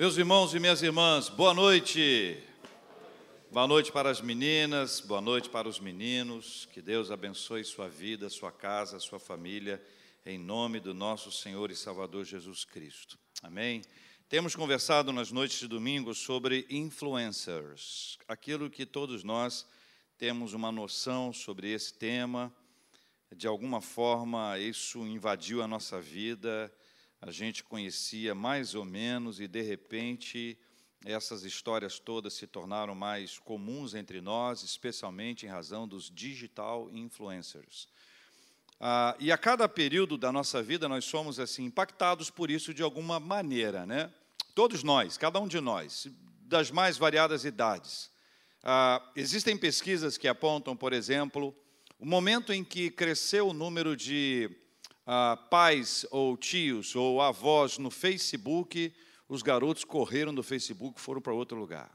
[0.00, 2.42] Meus irmãos e minhas irmãs, boa noite.
[3.52, 6.66] Boa noite para as meninas, boa noite para os meninos.
[6.72, 9.78] Que Deus abençoe sua vida, sua casa, sua família,
[10.24, 13.18] em nome do nosso Senhor e Salvador Jesus Cristo.
[13.42, 13.82] Amém.
[14.26, 19.66] Temos conversado nas noites de domingo sobre influencers, aquilo que todos nós
[20.16, 22.50] temos uma noção sobre esse tema.
[23.36, 26.72] De alguma forma, isso invadiu a nossa vida
[27.20, 30.58] a gente conhecia mais ou menos e de repente
[31.04, 37.88] essas histórias todas se tornaram mais comuns entre nós, especialmente em razão dos digital influencers.
[38.78, 42.82] Ah, e a cada período da nossa vida nós somos assim impactados por isso de
[42.82, 44.10] alguma maneira, né?
[44.54, 46.06] Todos nós, cada um de nós,
[46.42, 48.10] das mais variadas idades.
[48.62, 51.54] Ah, existem pesquisas que apontam, por exemplo,
[51.98, 54.50] o momento em que cresceu o número de
[55.12, 58.94] ah, pais ou tios ou avós no Facebook,
[59.28, 61.90] os garotos correram do Facebook e foram para outro lugar.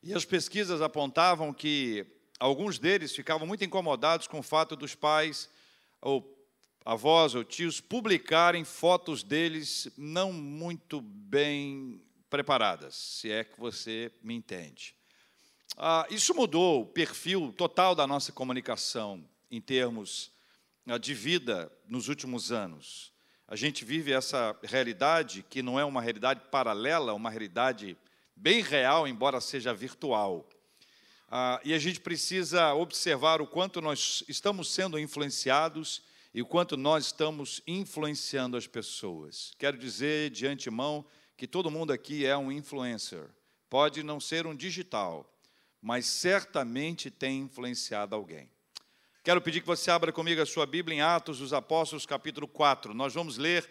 [0.00, 2.06] E as pesquisas apontavam que
[2.38, 5.50] alguns deles ficavam muito incomodados com o fato dos pais
[6.00, 6.24] ou
[6.84, 14.34] avós ou tios publicarem fotos deles não muito bem preparadas, se é que você me
[14.34, 14.94] entende.
[15.76, 20.32] Ah, isso mudou o perfil total da nossa comunicação em termos
[21.00, 23.12] de vida nos últimos anos.
[23.48, 27.96] A gente vive essa realidade que não é uma realidade paralela, uma realidade
[28.36, 30.48] bem real, embora seja virtual.
[31.28, 36.76] Ah, e a gente precisa observar o quanto nós estamos sendo influenciados e o quanto
[36.76, 39.52] nós estamos influenciando as pessoas.
[39.58, 41.04] Quero dizer de antemão
[41.36, 43.28] que todo mundo aqui é um influencer.
[43.68, 45.28] Pode não ser um digital,
[45.80, 48.50] mas certamente tem influenciado alguém.
[49.24, 52.92] Quero pedir que você abra comigo a sua Bíblia em Atos dos Apóstolos, capítulo 4.
[52.92, 53.66] Nós vamos ler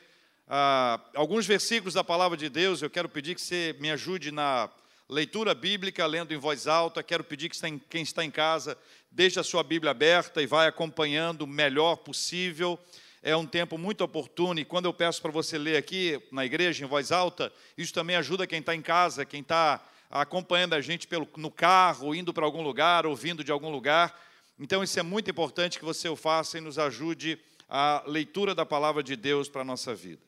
[0.48, 2.82] ah, alguns versículos da palavra de Deus.
[2.82, 4.68] Eu quero pedir que você me ajude na
[5.08, 7.04] leitura bíblica, lendo em voz alta.
[7.04, 8.76] Quero pedir que quem está em casa
[9.12, 12.80] deixe a sua Bíblia aberta e vai acompanhando o melhor possível.
[13.22, 16.84] É um tempo muito oportuno e quando eu peço para você ler aqui na igreja
[16.84, 21.06] em voz alta, isso também ajuda quem está em casa, quem está acompanhando a gente
[21.06, 24.20] pelo, no carro, indo para algum lugar, ouvindo de algum lugar
[24.60, 28.66] então, isso é muito importante que você o faça e nos ajude a leitura da
[28.66, 30.22] palavra de Deus para a nossa vida.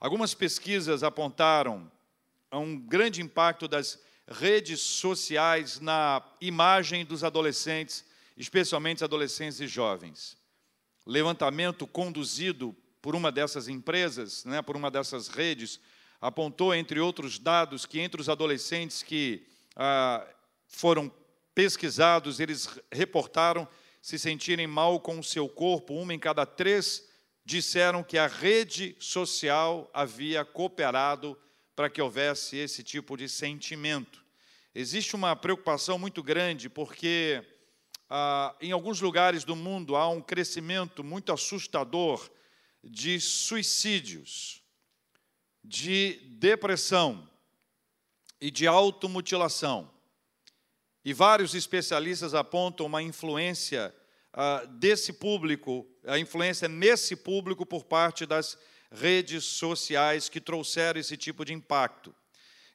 [0.00, 1.90] Algumas pesquisas apontaram
[2.50, 8.04] a um grande impacto das redes sociais na imagem dos adolescentes,
[8.36, 10.36] especialmente adolescentes e jovens.
[11.04, 15.78] Levantamento conduzido por uma dessas empresas, né, por uma dessas redes,
[16.20, 20.26] apontou, entre outros dados, que entre os adolescentes que ah,
[20.66, 21.12] foram
[21.56, 23.66] pesquisados, eles reportaram
[24.02, 25.94] se sentirem mal com o seu corpo.
[25.94, 27.08] Uma em cada três
[27.46, 31.36] disseram que a rede social havia cooperado
[31.74, 34.22] para que houvesse esse tipo de sentimento.
[34.74, 37.42] Existe uma preocupação muito grande, porque
[38.10, 42.30] ah, em alguns lugares do mundo há um crescimento muito assustador
[42.84, 44.62] de suicídios,
[45.64, 47.26] de depressão
[48.38, 49.95] e de automutilação.
[51.06, 53.94] E vários especialistas apontam uma influência
[54.34, 58.58] uh, desse público, a influência nesse público por parte das
[58.90, 62.12] redes sociais que trouxeram esse tipo de impacto.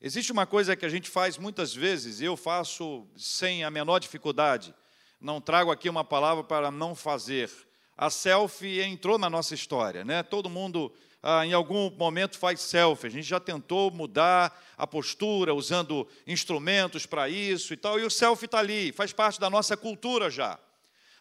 [0.01, 4.73] Existe uma coisa que a gente faz muitas vezes, eu faço sem a menor dificuldade,
[5.19, 7.51] não trago aqui uma palavra para não fazer.
[7.97, 10.23] A selfie entrou na nossa história, né?
[10.23, 10.89] Todo mundo
[11.21, 13.07] ah, em algum momento faz selfie.
[13.07, 18.09] A gente já tentou mudar a postura usando instrumentos para isso e tal, e o
[18.09, 20.59] selfie está ali, faz parte da nossa cultura já.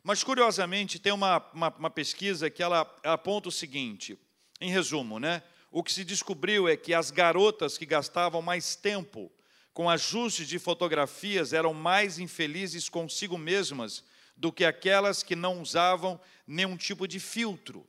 [0.03, 4.19] Mas, curiosamente, tem uma, uma, uma pesquisa que ela, ela aponta o seguinte,
[4.61, 5.43] em resumo, né?
[5.71, 9.31] o que se descobriu é que as garotas que gastavam mais tempo
[9.73, 14.05] com ajustes de fotografias eram mais infelizes consigo mesmas
[14.37, 17.87] do que aquelas que não usavam nenhum tipo de filtro.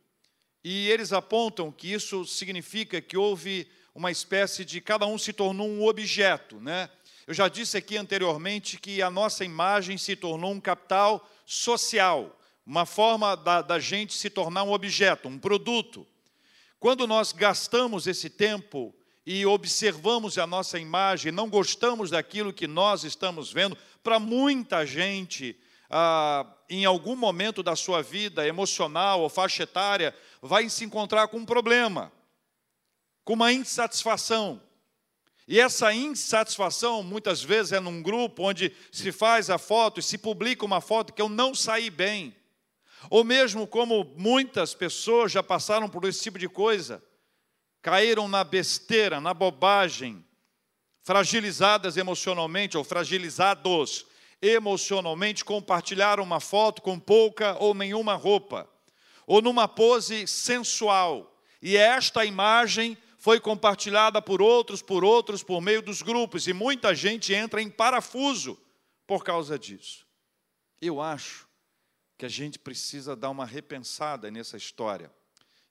[0.64, 5.68] E eles apontam que isso significa que houve uma espécie de cada um se tornou
[5.68, 6.90] um objeto, né?
[7.28, 12.86] Eu já disse aqui anteriormente que a nossa imagem se tornou um capital social, uma
[12.86, 16.06] forma da, da gente se tornar um objeto, um produto.
[16.80, 18.94] Quando nós gastamos esse tempo
[19.26, 25.56] e observamos a nossa imagem, não gostamos daquilo que nós estamos vendo, para muita gente,
[25.90, 31.38] ah, em algum momento da sua vida emocional ou faixa etária, vai se encontrar com
[31.38, 32.12] um problema,
[33.24, 34.62] com uma insatisfação.
[35.48, 40.18] E essa insatisfação, muitas vezes, é num grupo onde se faz a foto e se
[40.18, 42.36] publica uma foto que eu não saí bem.
[43.10, 47.04] Ou mesmo como muitas pessoas já passaram por esse tipo de coisa,
[47.82, 50.24] caíram na besteira, na bobagem,
[51.02, 54.06] fragilizadas emocionalmente ou fragilizados
[54.42, 58.70] emocionalmente, compartilharam uma foto com pouca ou nenhuma roupa,
[59.32, 61.42] ou numa pose sensual.
[61.62, 66.94] E esta imagem foi compartilhada por outros, por outros, por meio dos grupos, e muita
[66.94, 68.60] gente entra em parafuso
[69.08, 70.06] por causa disso.
[70.82, 71.48] Eu acho
[72.18, 75.10] que a gente precisa dar uma repensada nessa história.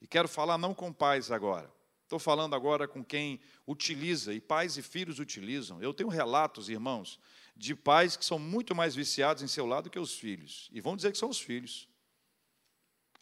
[0.01, 1.71] E quero falar não com pais agora.
[2.05, 5.83] Estou falando agora com quem utiliza, e pais e filhos utilizam.
[5.83, 7.21] Eu tenho relatos, irmãos,
[7.55, 10.71] de pais que são muito mais viciados em seu lado que os filhos.
[10.73, 11.90] E vão dizer que são os filhos.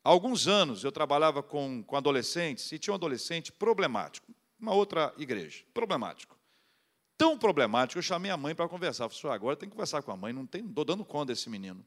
[0.08, 5.12] Há alguns anos eu trabalhava com, com adolescentes e tinha um adolescente problemático, uma outra
[5.18, 6.34] igreja, problemático.
[7.18, 9.06] Tão problemático, eu chamei a mãe para conversar.
[9.10, 11.84] Falei, agora tem que conversar com a mãe, não estou dando conta desse menino.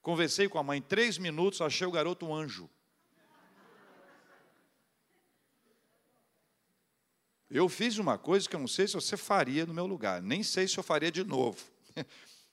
[0.00, 2.70] Conversei com a mãe três minutos, achei o garoto um anjo.
[7.50, 10.44] Eu fiz uma coisa que eu não sei se você faria no meu lugar, nem
[10.44, 11.64] sei se eu faria de novo.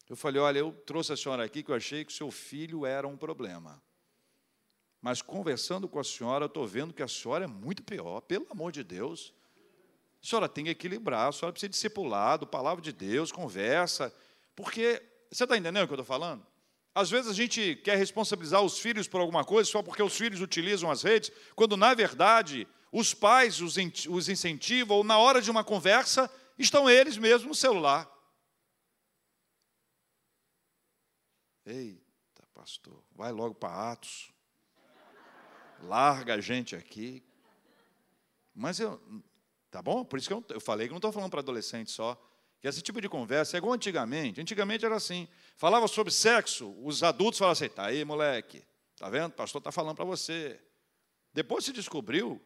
[0.09, 3.07] Eu falei: olha, eu trouxe a senhora aqui que eu achei que seu filho era
[3.07, 3.81] um problema.
[5.03, 8.47] Mas conversando com a senhora, eu estou vendo que a senhora é muito pior, pelo
[8.49, 9.33] amor de Deus.
[10.23, 14.15] A senhora tem que equilibrar, a senhora precisa de discipulado, palavra de Deus, conversa.
[14.55, 16.47] Porque, você está entendendo o que eu estou falando?
[16.95, 20.39] Às vezes a gente quer responsabilizar os filhos por alguma coisa só porque os filhos
[20.39, 25.65] utilizam as redes, quando na verdade os pais os incentivam, ou na hora de uma
[25.65, 28.09] conversa, estão eles mesmos no celular.
[31.65, 34.32] Eita, pastor, vai logo para Atos
[35.87, 37.23] larga a gente aqui.
[38.53, 39.01] Mas eu,
[39.69, 40.03] tá bom?
[40.03, 42.19] Por isso que eu, eu falei que não estou falando para adolescente só.
[42.59, 44.39] Que esse tipo de conversa é igual antigamente.
[44.39, 45.27] Antigamente era assim.
[45.57, 48.63] Falava sobre sexo, os adultos falavam assim: tá aí, moleque,
[48.97, 49.31] tá vendo?
[49.31, 50.59] O pastor está falando para você.
[51.33, 52.41] Depois se descobriu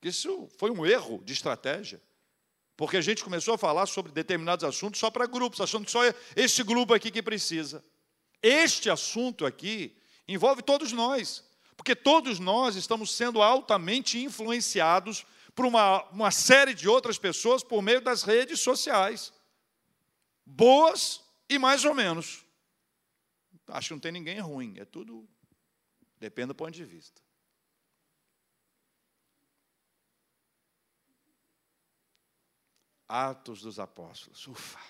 [0.00, 2.02] que isso foi um erro de estratégia.
[2.76, 6.00] Porque a gente começou a falar sobre determinados assuntos só para grupos, achando que só
[6.34, 7.84] esse grupo aqui que precisa.
[8.42, 11.44] Este assunto aqui envolve todos nós.
[11.76, 17.82] Porque todos nós estamos sendo altamente influenciados por uma, uma série de outras pessoas por
[17.82, 19.32] meio das redes sociais.
[20.44, 22.44] Boas e mais ou menos.
[23.68, 25.28] Acho que não tem ninguém ruim, é tudo.
[26.18, 27.22] Depende do ponto de vista.
[33.08, 34.46] Atos dos Apóstolos.
[34.46, 34.80] Ufa.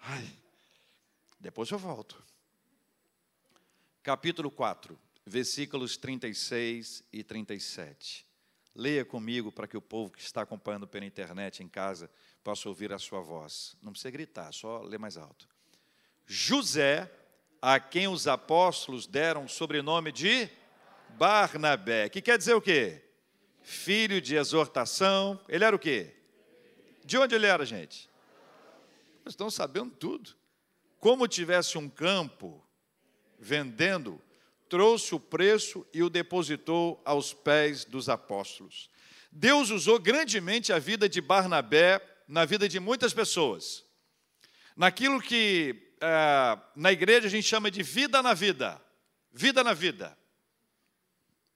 [0.00, 0.38] Ai.
[1.40, 2.22] Depois eu volto.
[4.02, 8.26] Capítulo 4 versículos 36 e 37.
[8.74, 12.10] Leia comigo para que o povo que está acompanhando pela internet em casa
[12.42, 13.76] possa ouvir a sua voz.
[13.80, 15.48] Não precisa gritar, só ler mais alto.
[16.26, 17.10] José,
[17.62, 20.48] a quem os apóstolos deram o sobrenome de
[21.10, 23.02] Barnabé, que quer dizer o quê?
[23.62, 25.40] Filho de exortação.
[25.48, 26.14] Ele era o quê?
[27.04, 28.10] De onde ele era, gente?
[29.24, 30.34] Estamos sabendo tudo.
[30.98, 32.62] Como tivesse um campo
[33.38, 34.20] vendendo
[34.68, 38.90] trouxe o preço e o depositou aos pés dos apóstolos.
[39.30, 43.84] Deus usou grandemente a vida de Barnabé na vida de muitas pessoas.
[44.76, 48.80] Naquilo que é, na igreja a gente chama de vida na vida.
[49.32, 50.16] Vida na vida.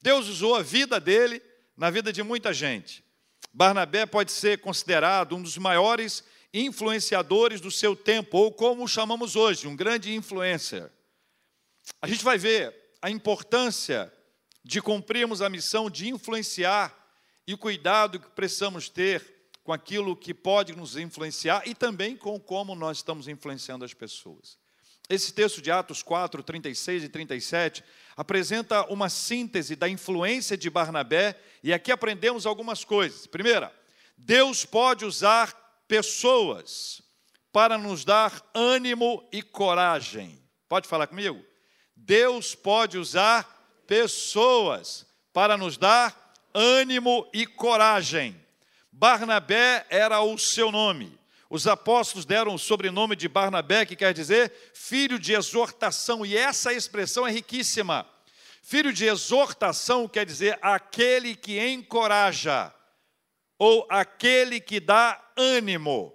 [0.01, 1.43] Deus usou a vida dele
[1.77, 3.05] na vida de muita gente.
[3.53, 9.67] Barnabé pode ser considerado um dos maiores influenciadores do seu tempo, ou como chamamos hoje,
[9.67, 10.91] um grande influencer.
[12.01, 14.13] A gente vai ver a importância
[14.65, 16.95] de cumprirmos a missão de influenciar
[17.47, 22.39] e o cuidado que precisamos ter com aquilo que pode nos influenciar e também com
[22.39, 24.59] como nós estamos influenciando as pessoas.
[25.09, 27.83] Esse texto de Atos 4, 36 e 37
[28.15, 33.27] apresenta uma síntese da influência de Barnabé e aqui aprendemos algumas coisas.
[33.27, 33.75] Primeira,
[34.17, 35.55] Deus pode usar
[35.89, 37.01] pessoas
[37.51, 40.43] para nos dar ânimo e coragem.
[40.69, 41.43] Pode falar comigo?
[41.99, 48.39] Deus pode usar pessoas para nos dar ânimo e coragem.
[48.93, 51.19] Barnabé era o seu nome.
[51.51, 56.73] Os apóstolos deram o sobrenome de Barnabé, que quer dizer filho de exortação, e essa
[56.73, 58.07] expressão é riquíssima.
[58.63, 62.73] Filho de exortação quer dizer aquele que encoraja,
[63.59, 66.15] ou aquele que dá ânimo.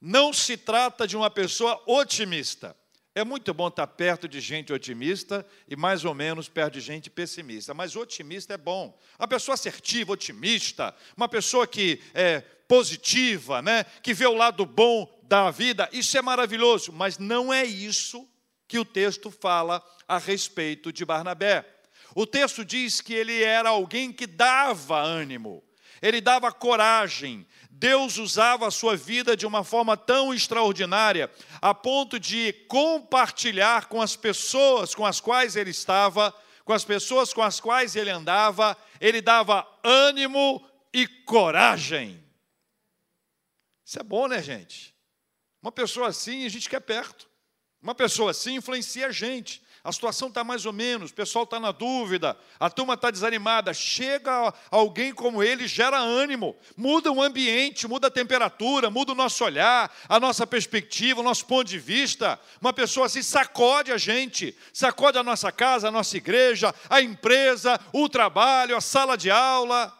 [0.00, 2.76] Não se trata de uma pessoa otimista.
[3.18, 7.10] É muito bom estar perto de gente otimista e mais ou menos perto de gente
[7.10, 8.96] pessimista, mas otimista é bom.
[9.18, 15.20] Uma pessoa assertiva, otimista, uma pessoa que é positiva, né, que vê o lado bom
[15.24, 18.24] da vida, isso é maravilhoso, mas não é isso
[18.68, 21.66] que o texto fala a respeito de Barnabé.
[22.14, 25.64] O texto diz que ele era alguém que dava ânimo,
[26.00, 27.44] ele dava coragem,
[27.78, 31.30] Deus usava a sua vida de uma forma tão extraordinária,
[31.62, 37.32] a ponto de compartilhar com as pessoas com as quais ele estava, com as pessoas
[37.32, 42.20] com as quais ele andava, ele dava ânimo e coragem.
[43.84, 44.92] Isso é bom, né, gente?
[45.62, 47.28] Uma pessoa assim a gente quer perto.
[47.80, 51.60] Uma pessoa assim influencia a gente a situação está mais ou menos, o pessoal está
[51.60, 53.72] na dúvida, a turma está desanimada.
[53.72, 59.44] Chega alguém como ele, gera ânimo, muda o ambiente, muda a temperatura, muda o nosso
[59.44, 62.38] olhar, a nossa perspectiva, o nosso ponto de vista.
[62.60, 67.78] Uma pessoa assim sacode a gente, sacode a nossa casa, a nossa igreja, a empresa,
[67.92, 69.94] o trabalho, a sala de aula.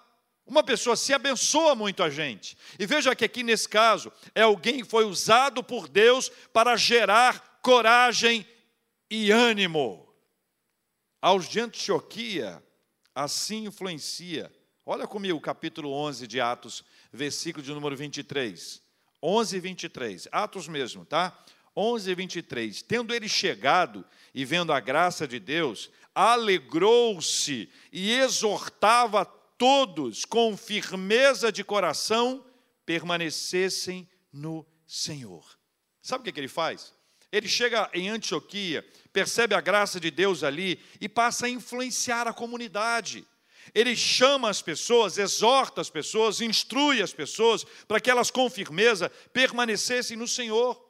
[0.47, 2.57] Uma pessoa se assim abençoa muito a gente.
[2.79, 7.59] E veja que aqui nesse caso é alguém que foi usado por Deus para gerar
[7.61, 8.47] coragem
[9.11, 10.09] e ânimo.
[11.21, 12.63] Aos de Antioquia,
[13.15, 14.53] assim influencia.
[14.87, 18.83] Olha comigo o capítulo 11 de Atos, versículo de número 23.
[19.23, 21.37] 11 e 23, Atos mesmo, tá?
[21.77, 22.83] 11 e 23.
[22.83, 31.51] Tendo ele chegado e vendo a graça de Deus, alegrou-se e exortava todos com firmeza
[31.51, 32.45] de coração
[32.87, 35.59] permanecessem no Senhor.
[36.01, 36.95] Sabe o que, que ele faz?
[37.31, 42.33] Ele chega em Antioquia, percebe a graça de Deus ali e passa a influenciar a
[42.33, 43.27] comunidade.
[43.75, 49.11] Ele chama as pessoas, exorta as pessoas, instrui as pessoas para que elas com firmeza
[49.33, 50.83] permanecessem no Senhor.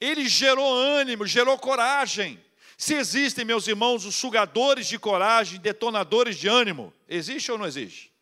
[0.00, 2.42] Ele gerou ânimo, gerou coragem.
[2.76, 8.12] Se existem, meus irmãos, os sugadores de coragem, detonadores de ânimo, existe ou não existe?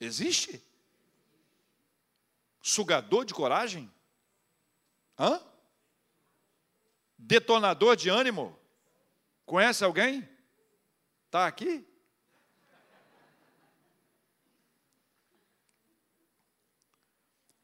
[0.00, 0.62] Existe?
[2.60, 3.90] Sugador de coragem?
[5.18, 5.40] Hã?
[7.18, 8.58] Detonador de ânimo?
[9.44, 10.28] Conhece alguém?
[11.26, 11.84] Está aqui?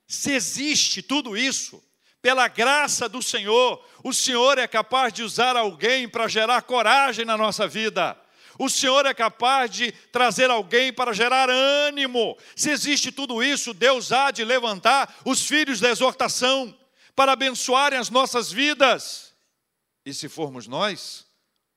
[0.06, 1.82] Se existe tudo isso,
[2.22, 7.36] pela graça do Senhor, o Senhor é capaz de usar alguém para gerar coragem na
[7.36, 8.18] nossa vida.
[8.58, 12.38] O Senhor é capaz de trazer alguém para gerar ânimo.
[12.54, 16.74] Se existe tudo isso, Deus há de levantar os filhos da exortação
[17.16, 19.33] para abençoarem as nossas vidas.
[20.04, 21.26] E se formos nós,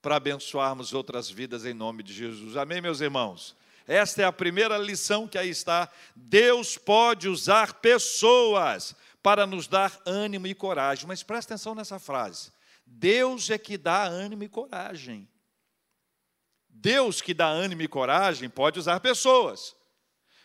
[0.02, 2.58] para abençoarmos outras vidas em nome de Jesus.
[2.58, 3.56] Amém, meus irmãos?
[3.88, 5.90] Esta é a primeira lição que aí está.
[6.16, 11.08] Deus pode usar pessoas para nos dar ânimo e coragem.
[11.08, 12.52] Mas presta atenção nessa frase.
[12.86, 15.28] Deus é que dá ânimo e coragem.
[16.70, 19.76] Deus que dá ânimo e coragem pode usar pessoas.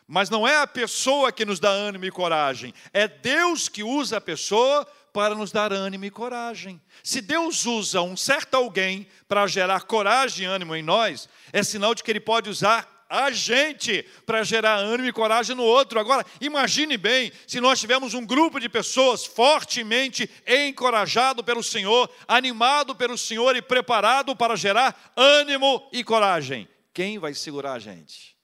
[0.06, 4.16] Mas não é a pessoa que nos dá ânimo e coragem, é Deus que usa
[4.16, 6.80] a pessoa para nos dar ânimo e coragem.
[7.02, 11.94] Se Deus usa um certo alguém para gerar coragem e ânimo em nós, é sinal
[11.94, 16.00] de que Ele pode usar a gente para gerar ânimo e coragem no outro.
[16.00, 22.96] Agora, imagine bem se nós tivermos um grupo de pessoas fortemente encorajado pelo Senhor, animado
[22.96, 26.66] pelo Senhor e preparado para gerar ânimo e coragem.
[26.94, 28.34] Quem vai segurar a gente?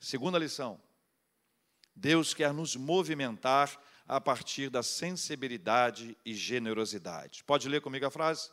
[0.00, 0.80] Segunda lição.
[1.94, 7.42] Deus quer nos movimentar a partir da sensibilidade e generosidade.
[7.44, 8.50] Pode ler comigo a frase?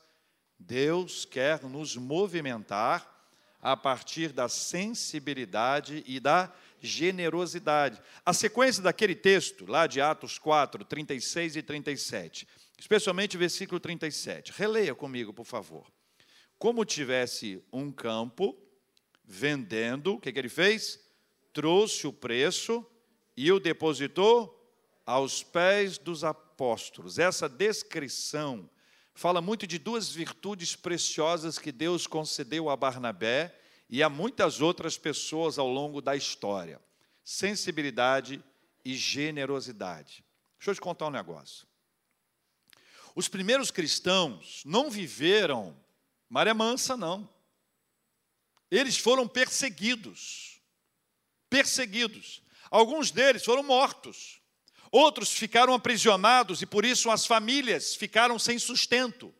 [0.57, 3.09] Deus quer nos movimentar
[3.61, 8.01] a partir da sensibilidade e da generosidade.
[8.25, 12.47] A sequência daquele texto, lá de Atos 4, 36 e 37,
[12.79, 14.51] especialmente o versículo 37.
[14.53, 15.85] Releia comigo, por favor.
[16.57, 18.57] Como tivesse um campo
[19.23, 20.99] vendendo, o que, que ele fez?
[21.53, 22.85] Trouxe o preço
[23.35, 24.60] e o depositou
[25.11, 27.19] aos pés dos apóstolos.
[27.19, 28.69] Essa descrição
[29.13, 33.53] fala muito de duas virtudes preciosas que Deus concedeu a Barnabé
[33.89, 36.79] e a muitas outras pessoas ao longo da história:
[37.25, 38.41] sensibilidade
[38.85, 40.23] e generosidade.
[40.57, 41.67] Deixa eu te contar um negócio.
[43.13, 45.75] Os primeiros cristãos não viveram
[46.29, 47.29] maré mansa, não.
[48.69, 50.61] Eles foram perseguidos.
[51.49, 52.41] Perseguidos.
[52.69, 54.40] Alguns deles foram mortos.
[54.91, 59.33] Outros ficaram aprisionados e por isso as famílias ficaram sem sustento.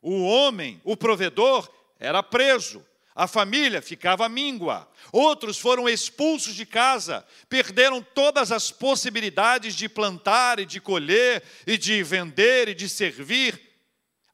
[0.00, 4.90] O homem, o provedor, era preso, a família ficava míngua.
[5.12, 11.78] Outros foram expulsos de casa, perderam todas as possibilidades de plantar e de colher, e
[11.78, 13.60] de vender e de servir.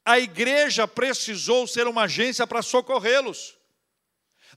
[0.05, 3.55] A igreja precisou ser uma agência para socorrê-los.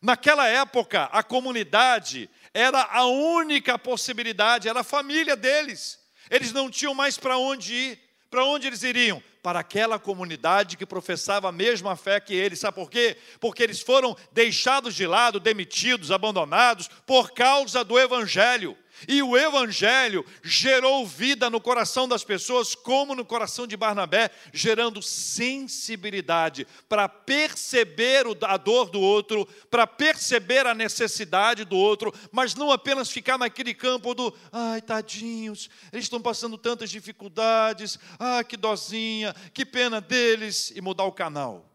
[0.00, 5.98] Naquela época, a comunidade era a única possibilidade, era a família deles.
[6.30, 7.98] Eles não tinham mais para onde ir.
[8.30, 9.22] Para onde eles iriam?
[9.42, 12.60] Para aquela comunidade que professava a mesma fé que eles.
[12.60, 13.16] Sabe por quê?
[13.40, 18.76] Porque eles foram deixados de lado, demitidos, abandonados por causa do Evangelho.
[19.08, 25.02] E o Evangelho gerou vida no coração das pessoas, como no coração de Barnabé, gerando
[25.02, 32.70] sensibilidade para perceber a dor do outro, para perceber a necessidade do outro, mas não
[32.70, 39.34] apenas ficar naquele campo do, ai, tadinhos, eles estão passando tantas dificuldades, ah, que dozinha,
[39.52, 41.68] que pena deles, e mudar o canal.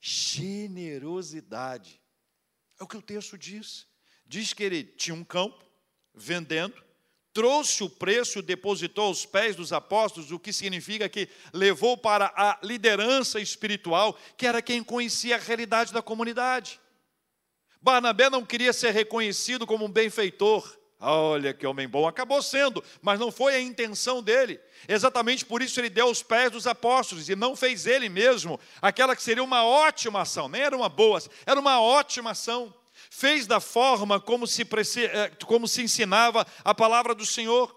[0.00, 2.00] Generosidade.
[2.80, 3.86] É o que o texto diz.
[4.28, 5.64] Diz que ele tinha um campo,
[6.14, 6.74] vendendo,
[7.32, 12.58] trouxe o preço, depositou aos pés dos apóstolos, o que significa que levou para a
[12.62, 16.78] liderança espiritual, que era quem conhecia a realidade da comunidade.
[17.80, 20.76] Barnabé não queria ser reconhecido como um benfeitor.
[21.00, 24.60] Olha que homem bom, acabou sendo, mas não foi a intenção dele.
[24.88, 29.14] Exatamente por isso ele deu os pés dos apóstolos e não fez ele mesmo aquela
[29.14, 32.74] que seria uma ótima ação, nem era uma boa, era uma ótima ação
[33.10, 37.74] fez da forma como se, eh, como se ensinava a palavra do Senhor.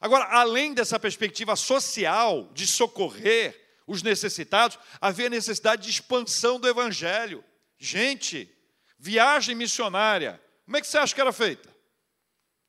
[0.00, 7.44] Agora, além dessa perspectiva social, de socorrer os necessitados, havia necessidade de expansão do Evangelho.
[7.78, 8.50] Gente,
[8.98, 11.74] viagem missionária, como é que você acha que era feita?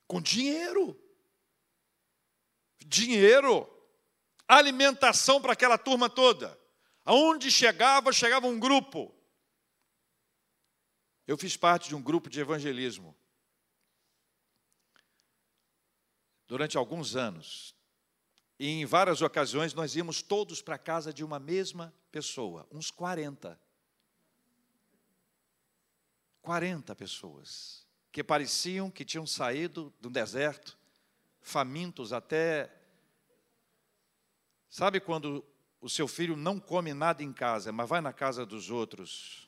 [0.05, 0.97] Com dinheiro.
[2.85, 3.67] Dinheiro.
[4.47, 6.57] Alimentação para aquela turma toda.
[7.03, 9.13] Aonde chegava, chegava um grupo.
[11.27, 13.13] Eu fiz parte de um grupo de evangelismo.
[16.48, 17.75] Durante alguns anos.
[18.57, 22.89] E em várias ocasiões nós íamos todos para a casa de uma mesma pessoa, uns
[22.89, 23.60] 40.
[26.41, 30.75] 40 pessoas que pareciam que tinham saído do deserto,
[31.41, 32.74] famintos até.
[34.69, 35.46] Sabe quando
[35.79, 39.46] o seu filho não come nada em casa, mas vai na casa dos outros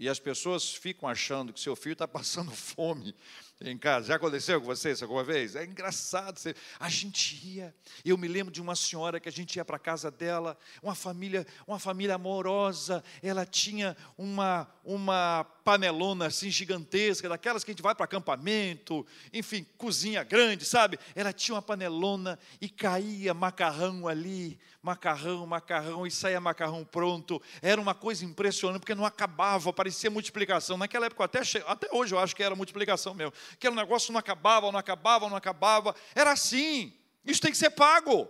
[0.00, 3.14] e as pessoas ficam achando que seu filho está passando fome
[3.60, 4.06] em casa.
[4.06, 5.54] Já aconteceu com vocês alguma vez?
[5.54, 6.40] É engraçado.
[6.78, 9.78] A gente ia, eu me lembro de uma senhora que a gente ia para a
[9.78, 17.62] casa dela, uma família, uma família amorosa, ela tinha uma, uma panelona assim gigantesca, daquelas
[17.62, 20.98] que a gente vai para acampamento, enfim, cozinha grande, sabe?
[21.14, 27.40] Ela tinha uma panelona e caía macarrão ali, macarrão, macarrão, e saía macarrão pronto.
[27.60, 30.78] Era uma coisa impressionante, porque não acabava, parecia multiplicação.
[30.78, 33.32] Naquela época, até, até hoje eu acho que era multiplicação mesmo.
[33.52, 35.94] Aquele negócio não acabava, não acabava, não acabava.
[36.14, 36.96] Era assim.
[37.24, 38.28] Isso tem que ser pago.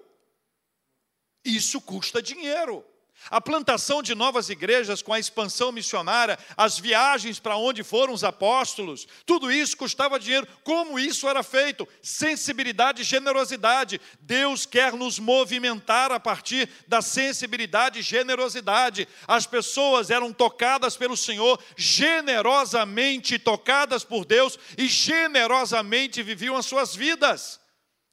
[1.45, 2.85] Isso custa dinheiro.
[3.29, 8.25] A plantação de novas igrejas com a expansão missionária, as viagens para onde foram os
[8.25, 10.47] apóstolos, tudo isso custava dinheiro.
[10.65, 11.87] Como isso era feito?
[12.01, 14.01] Sensibilidade e generosidade.
[14.21, 19.07] Deus quer nos movimentar a partir da sensibilidade e generosidade.
[19.29, 26.95] As pessoas eram tocadas pelo Senhor, generosamente tocadas por Deus e generosamente viviam as suas
[26.95, 27.61] vidas.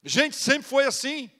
[0.04, 1.30] Gente, sempre foi assim.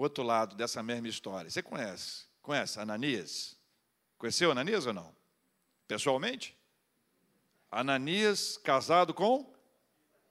[0.00, 1.50] O outro lado dessa mesma história.
[1.50, 2.24] Você conhece?
[2.40, 3.54] Conhece Ananias?
[4.16, 5.14] Conheceu Ananias ou não?
[5.86, 6.56] Pessoalmente?
[7.70, 9.54] Ananias casado com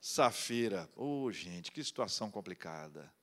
[0.02, 0.90] Safira.
[0.96, 3.14] Oh, gente, que situação complicada.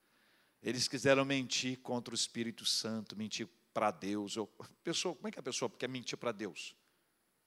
[0.62, 4.36] Eles quiseram mentir contra o Espírito Santo, mentir para Deus.
[4.36, 4.46] Eu,
[4.84, 6.76] pessoa, como é que a pessoa quer mentir para Deus?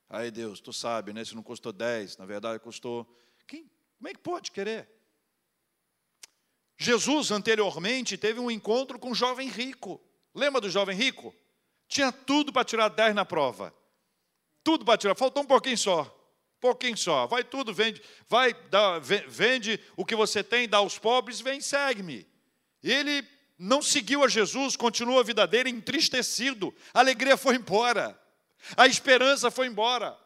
[0.10, 1.24] Aí Deus, tu sabe, né?
[1.24, 3.10] Se não custou 10, na verdade custou.
[3.48, 4.90] Quem, como é que pode querer?
[6.80, 10.02] Jesus, anteriormente, teve um encontro com um jovem rico.
[10.34, 11.36] Lembra do jovem rico?
[11.90, 13.74] Tinha tudo para tirar 10 na prova.
[14.64, 16.16] Tudo para tirar, faltou um pouquinho só.
[16.62, 17.28] Pouquinho só.
[17.28, 22.26] Vai tudo, vende, vai, dá, vende o que você tem, dá aos pobres, vem, segue-me.
[22.82, 26.74] Ele não seguiu a Jesus, continuou a vida dele entristecido.
[26.94, 28.18] A alegria foi embora.
[28.78, 30.18] A esperança foi embora.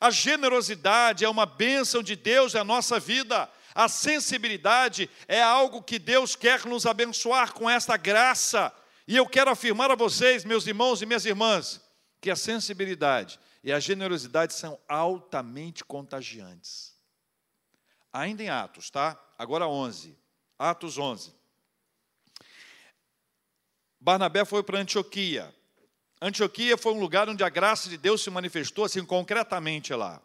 [0.00, 3.50] A generosidade é uma bênção de Deus na nossa vida.
[3.78, 8.74] A sensibilidade é algo que Deus quer nos abençoar com esta graça.
[9.06, 11.80] E eu quero afirmar a vocês, meus irmãos e minhas irmãs,
[12.20, 16.92] que a sensibilidade e a generosidade são altamente contagiantes.
[18.12, 19.16] Ainda em Atos, tá?
[19.38, 20.18] Agora 11.
[20.58, 21.32] Atos 11.
[24.00, 25.54] Barnabé foi para Antioquia.
[26.20, 30.20] Antioquia foi um lugar onde a graça de Deus se manifestou assim concretamente lá.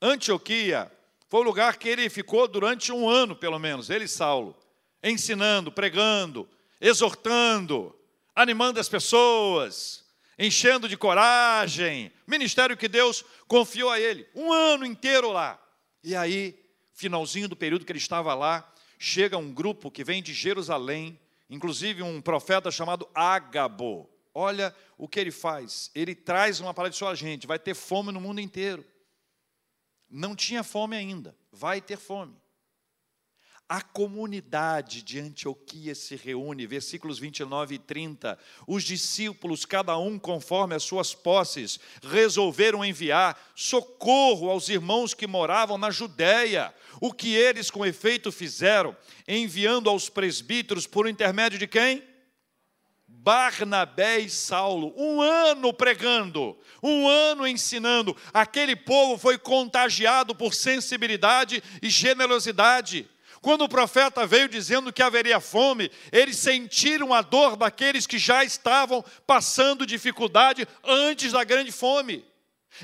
[0.00, 0.90] Antioquia
[1.32, 4.54] foi o lugar que ele ficou durante um ano, pelo menos, ele e Saulo,
[5.02, 6.46] ensinando, pregando,
[6.78, 7.98] exortando,
[8.36, 10.04] animando as pessoas,
[10.38, 15.58] enchendo de coragem, ministério que Deus confiou a ele, um ano inteiro lá.
[16.04, 16.54] E aí,
[16.92, 21.18] finalzinho do período que ele estava lá, chega um grupo que vem de Jerusalém,
[21.48, 24.06] inclusive um profeta chamado Ágabo.
[24.34, 25.90] olha o que ele faz.
[25.94, 28.84] Ele traz uma palavra de sua gente, vai ter fome no mundo inteiro.
[30.14, 32.36] Não tinha fome ainda, vai ter fome.
[33.66, 38.38] A comunidade de Antioquia se reúne, versículos 29 e 30.
[38.66, 45.78] Os discípulos, cada um conforme as suas posses, resolveram enviar socorro aos irmãos que moravam
[45.78, 46.74] na Judéia.
[47.00, 48.94] O que eles, com efeito, fizeram,
[49.26, 52.11] enviando aos presbíteros por intermédio de quem?
[53.22, 58.16] Barnabé e Saulo, um ano pregando, um ano ensinando.
[58.34, 63.08] Aquele povo foi contagiado por sensibilidade e generosidade.
[63.40, 68.42] Quando o profeta veio dizendo que haveria fome, eles sentiram a dor daqueles que já
[68.42, 72.24] estavam passando dificuldade antes da grande fome.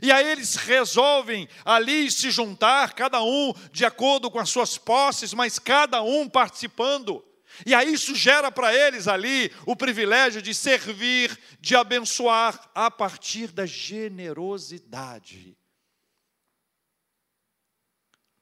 [0.00, 5.34] E aí eles resolvem ali se juntar, cada um de acordo com as suas posses,
[5.34, 7.24] mas cada um participando.
[7.66, 13.48] E aí isso gera para eles ali o privilégio de servir, de abençoar a partir
[13.48, 15.56] da generosidade.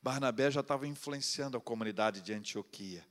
[0.02, 3.04] Barnabé já estava influenciando a comunidade de Antioquia.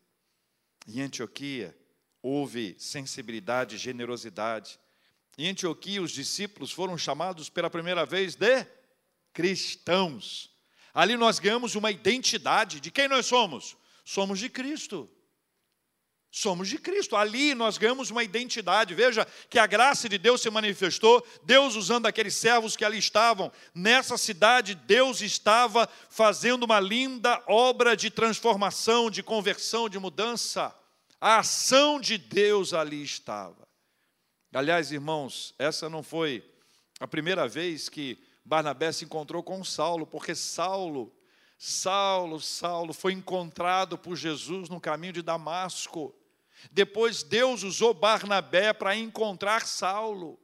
[0.88, 1.78] Em Antioquia
[2.22, 4.80] houve sensibilidade, generosidade.
[5.38, 8.66] Em Antioquia os discípulos foram chamados pela primeira vez de
[9.34, 10.56] cristãos.
[10.94, 13.76] Ali nós ganhamos uma identidade de quem nós somos?
[14.06, 15.10] Somos de Cristo.
[16.38, 17.16] Somos de Cristo.
[17.16, 18.94] Ali nós ganhamos uma identidade.
[18.94, 23.50] Veja que a graça de Deus se manifestou, Deus usando aqueles servos que ali estavam.
[23.74, 30.76] Nessa cidade, Deus estava fazendo uma linda obra de transformação, de conversão, de mudança.
[31.22, 33.66] A ação de Deus ali estava.
[34.54, 36.44] Aliás, irmãos, essa não foi
[37.00, 41.16] a primeira vez que Barnabé se encontrou com Saulo, porque Saulo,
[41.58, 46.14] Saulo, Saulo foi encontrado por Jesus no caminho de Damasco.
[46.72, 50.40] Depois Deus usou Barnabé para encontrar Saulo.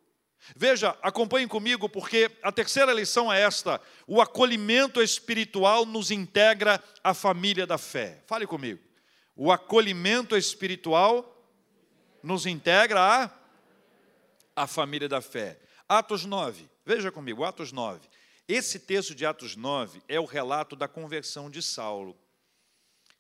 [0.56, 7.14] Veja, acompanhem comigo, porque a terceira lição é esta: o acolhimento espiritual nos integra à
[7.14, 8.24] família da fé.
[8.26, 8.82] Fale comigo.
[9.36, 11.28] O acolhimento espiritual
[12.24, 13.00] nos integra
[14.56, 15.60] à, à família da fé.
[15.88, 18.08] Atos 9, veja comigo, Atos 9.
[18.48, 22.18] Esse texto de Atos 9 é o relato da conversão de Saulo.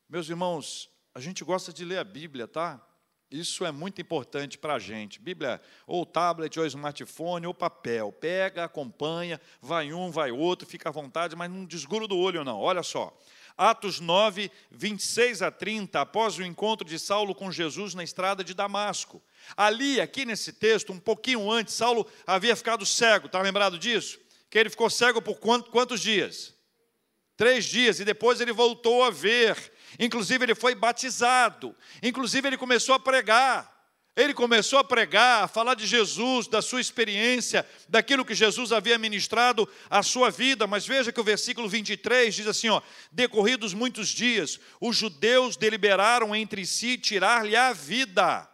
[0.09, 2.85] Meus irmãos, a gente gosta de ler a Bíblia, tá?
[3.31, 5.19] Isso é muito importante para a gente.
[5.19, 8.11] Bíblia, ou tablet, ou smartphone, ou papel.
[8.11, 12.59] Pega, acompanha, vai um, vai outro, fica à vontade, mas não desgruda do olho, não.
[12.59, 13.17] Olha só.
[13.57, 18.53] Atos 9, 26 a 30, após o encontro de Saulo com Jesus na estrada de
[18.53, 19.21] Damasco.
[19.55, 23.27] Ali, aqui nesse texto, um pouquinho antes, Saulo havia ficado cego.
[23.27, 24.19] Está lembrado disso?
[24.49, 26.53] Que ele ficou cego por quantos dias?
[27.37, 31.75] Três dias, e depois ele voltou a ver Inclusive, ele foi batizado.
[32.01, 33.71] Inclusive, ele começou a pregar.
[34.15, 38.97] Ele começou a pregar, a falar de Jesus, da sua experiência, daquilo que Jesus havia
[38.97, 40.67] ministrado à sua vida.
[40.67, 46.35] Mas veja que o versículo 23 diz assim: ó, decorridos muitos dias, os judeus deliberaram
[46.35, 48.47] entre si tirar-lhe a vida.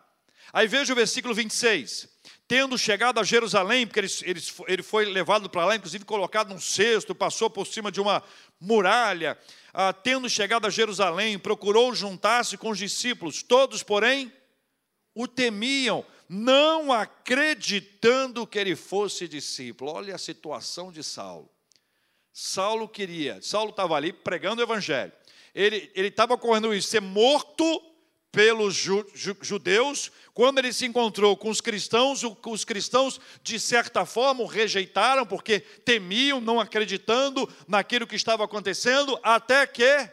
[0.54, 5.50] Aí veja o versículo 26 tendo chegado a Jerusalém, porque ele, ele, ele foi levado
[5.50, 8.24] para lá, inclusive colocado num cesto, passou por cima de uma
[8.60, 9.38] muralha,
[9.80, 14.34] ah, tendo chegado a Jerusalém, procurou juntar-se com os discípulos, todos, porém,
[15.14, 19.92] o temiam, não acreditando que ele fosse discípulo.
[19.92, 21.48] Olha a situação de Saulo.
[22.34, 25.12] Saulo queria, Saulo estava ali pregando o evangelho.
[25.54, 27.64] Ele estava correndo isso, ser morto
[28.32, 28.76] pelos
[29.42, 35.26] judeus, quando ele se encontrou com os cristãos, os cristãos, de certa forma, o rejeitaram,
[35.26, 40.10] porque temiam, não acreditando naquilo que estava acontecendo, até que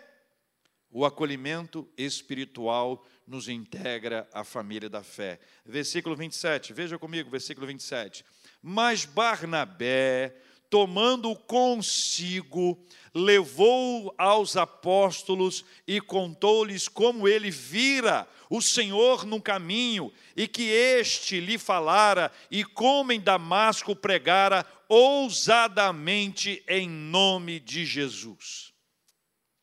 [0.91, 5.41] o acolhimento espiritual nos integra à família da fé.
[5.67, 8.25] Versículo 27, veja comigo, versículo 27.
[8.63, 10.37] Mas Barnabé,
[10.71, 20.49] tomando consigo, levou aos apóstolos e contou-lhes como ele vira o Senhor no caminho e
[20.49, 28.73] que este lhe falara e como em Damasco pregara ousadamente em nome de Jesus.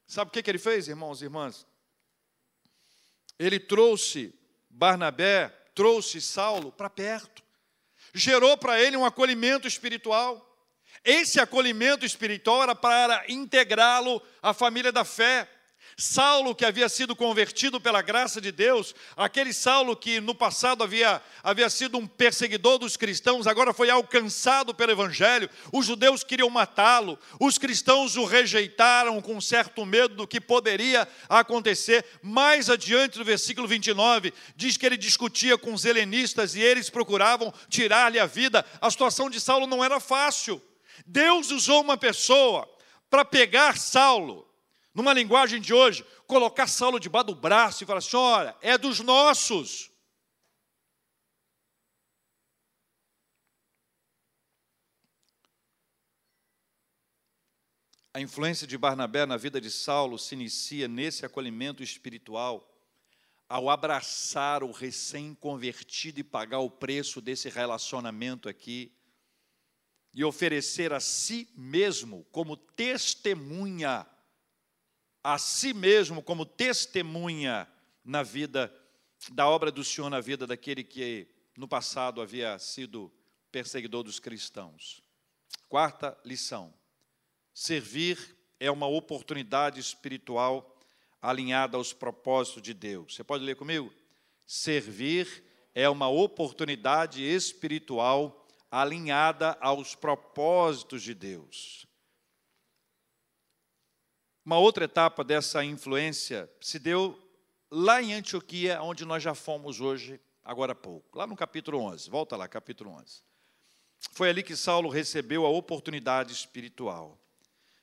[0.08, 1.68] Sabe o que, que ele fez, irmãos e irmãs?
[3.38, 4.34] Ele trouxe
[4.70, 7.44] Barnabé, trouxe Saulo para perto,
[8.14, 10.51] gerou para ele um acolhimento espiritual.
[11.04, 15.48] Esse acolhimento espiritual era para integrá-lo à família da fé.
[15.98, 21.22] Saulo, que havia sido convertido pela graça de Deus, aquele Saulo que no passado havia,
[21.44, 25.50] havia sido um perseguidor dos cristãos, agora foi alcançado pelo Evangelho.
[25.72, 32.06] Os judeus queriam matá-lo, os cristãos o rejeitaram com certo medo do que poderia acontecer.
[32.22, 37.54] Mais adiante, no versículo 29, diz que ele discutia com os helenistas e eles procuravam
[37.70, 38.66] tirar-lhe a vida.
[38.80, 40.62] A situação de Saulo não era fácil.
[41.06, 42.68] Deus usou uma pessoa
[43.10, 44.48] para pegar Saulo
[44.94, 49.00] numa linguagem de hoje, colocar Saulo debaixo do braço e falar assim: olha, é dos
[49.00, 49.92] nossos.
[58.14, 62.70] A influência de Barnabé na vida de Saulo se inicia nesse acolhimento espiritual,
[63.48, 68.94] ao abraçar o recém-convertido e pagar o preço desse relacionamento aqui,
[70.14, 74.06] e oferecer a si mesmo como testemunha
[75.24, 77.68] a si mesmo como testemunha
[78.04, 78.74] na vida
[79.32, 83.12] da obra do Senhor na vida daquele que no passado havia sido
[83.52, 85.04] perseguidor dos cristãos.
[85.70, 86.74] Quarta lição:
[87.54, 90.80] servir é uma oportunidade espiritual
[91.22, 93.16] alinhada aos propósitos de Deus.
[93.16, 93.94] Você pode ler comigo?
[94.46, 95.44] Servir
[95.76, 98.41] é uma oportunidade espiritual
[98.72, 101.86] alinhada aos propósitos de Deus.
[104.46, 107.22] Uma outra etapa dessa influência se deu
[107.70, 112.10] lá em Antioquia, onde nós já fomos hoje, agora há pouco, lá no capítulo 11.
[112.10, 113.22] Volta lá, capítulo 11.
[114.14, 117.20] Foi ali que Saulo recebeu a oportunidade espiritual.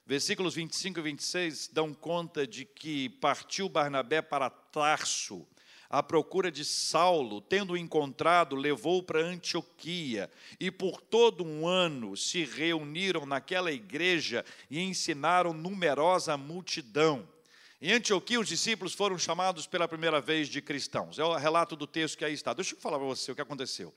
[0.04, 5.46] Versículos 25 e 26 dão conta de que partiu Barnabé para Tarso,
[5.90, 12.44] à procura de Saulo, tendo encontrado, levou para Antioquia, e por todo um ano se
[12.44, 17.26] reuniram naquela igreja e ensinaram numerosa multidão.
[17.80, 21.18] Em Antioquia, os discípulos foram chamados pela primeira vez de cristãos.
[21.18, 22.52] É o relato do texto que aí está.
[22.52, 23.94] Deixa eu falar para você o que aconteceu.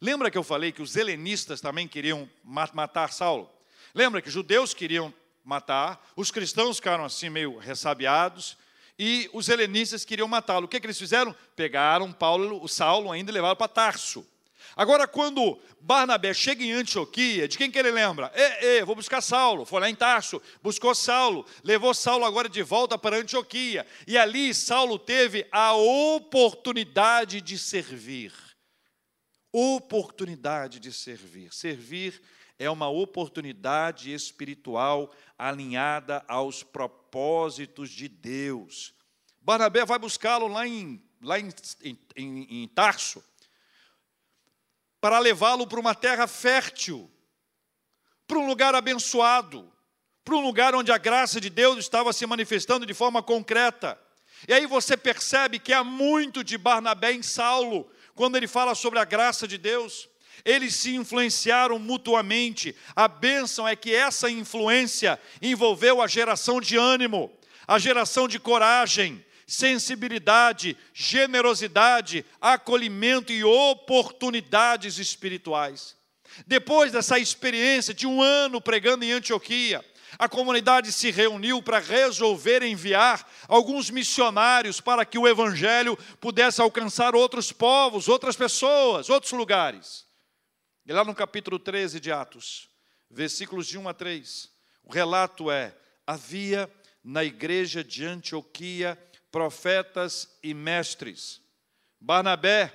[0.00, 3.50] Lembra que eu falei que os helenistas também queriam matar Saulo?
[3.94, 5.12] Lembra que judeus queriam
[5.44, 8.56] matar, os cristãos ficaram assim meio ressabiados,
[8.98, 10.66] e os helenistas queriam matá-lo.
[10.66, 11.34] O que, é que eles fizeram?
[11.54, 14.26] Pegaram Paulo, o Saulo ainda e levaram para Tarso.
[14.76, 18.30] Agora, quando Barnabé chega em Antioquia, de quem que ele lembra?
[18.34, 19.64] E, vou buscar Saulo.
[19.64, 23.86] Foi lá em Tarso, buscou Saulo, levou Saulo agora de volta para Antioquia.
[24.06, 28.32] E ali Saulo teve a oportunidade de servir.
[29.52, 31.52] Oportunidade de servir.
[31.52, 32.20] Servir
[32.58, 38.92] é uma oportunidade espiritual alinhada aos propósitos de Deus.
[39.40, 41.48] Barnabé vai buscá-lo lá, em, lá em,
[42.16, 43.22] em, em Tarso,
[45.00, 47.10] para levá-lo para uma terra fértil,
[48.26, 49.72] para um lugar abençoado,
[50.24, 53.98] para um lugar onde a graça de Deus estava se manifestando de forma concreta.
[54.46, 58.98] E aí você percebe que há muito de Barnabé em Saulo, quando ele fala sobre
[58.98, 60.08] a graça de Deus.
[60.44, 62.74] Eles se influenciaram mutuamente.
[62.94, 67.30] A bênção é que essa influência envolveu a geração de ânimo,
[67.66, 75.96] a geração de coragem, sensibilidade, generosidade, acolhimento e oportunidades espirituais.
[76.46, 79.84] Depois dessa experiência de um ano pregando em Antioquia,
[80.18, 87.14] a comunidade se reuniu para resolver enviar alguns missionários para que o evangelho pudesse alcançar
[87.14, 90.07] outros povos, outras pessoas, outros lugares.
[90.88, 92.66] E lá no capítulo 13 de Atos,
[93.10, 94.50] versículos de 1 a 3,
[94.82, 96.72] o relato é: havia
[97.04, 98.98] na igreja de Antioquia
[99.30, 101.42] profetas e mestres.
[102.00, 102.74] Barnabé,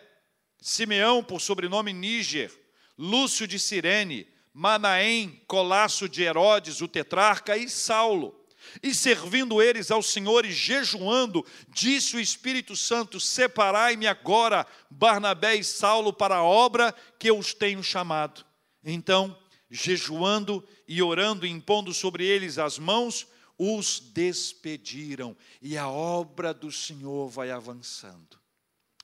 [0.61, 2.53] Simeão, por sobrenome Níger,
[2.95, 8.42] Lúcio de Cirene, Manaém, Colasso de Herodes, o tetrarca, e Saulo.
[8.81, 15.63] E servindo eles ao Senhor e jejuando, disse o Espírito Santo: Separai-me agora, Barnabé e
[15.63, 18.45] Saulo, para a obra que eu os tenho chamado.
[18.83, 19.37] Então,
[19.69, 27.29] jejuando e orando, impondo sobre eles as mãos, os despediram, e a obra do Senhor
[27.29, 28.39] vai avançando.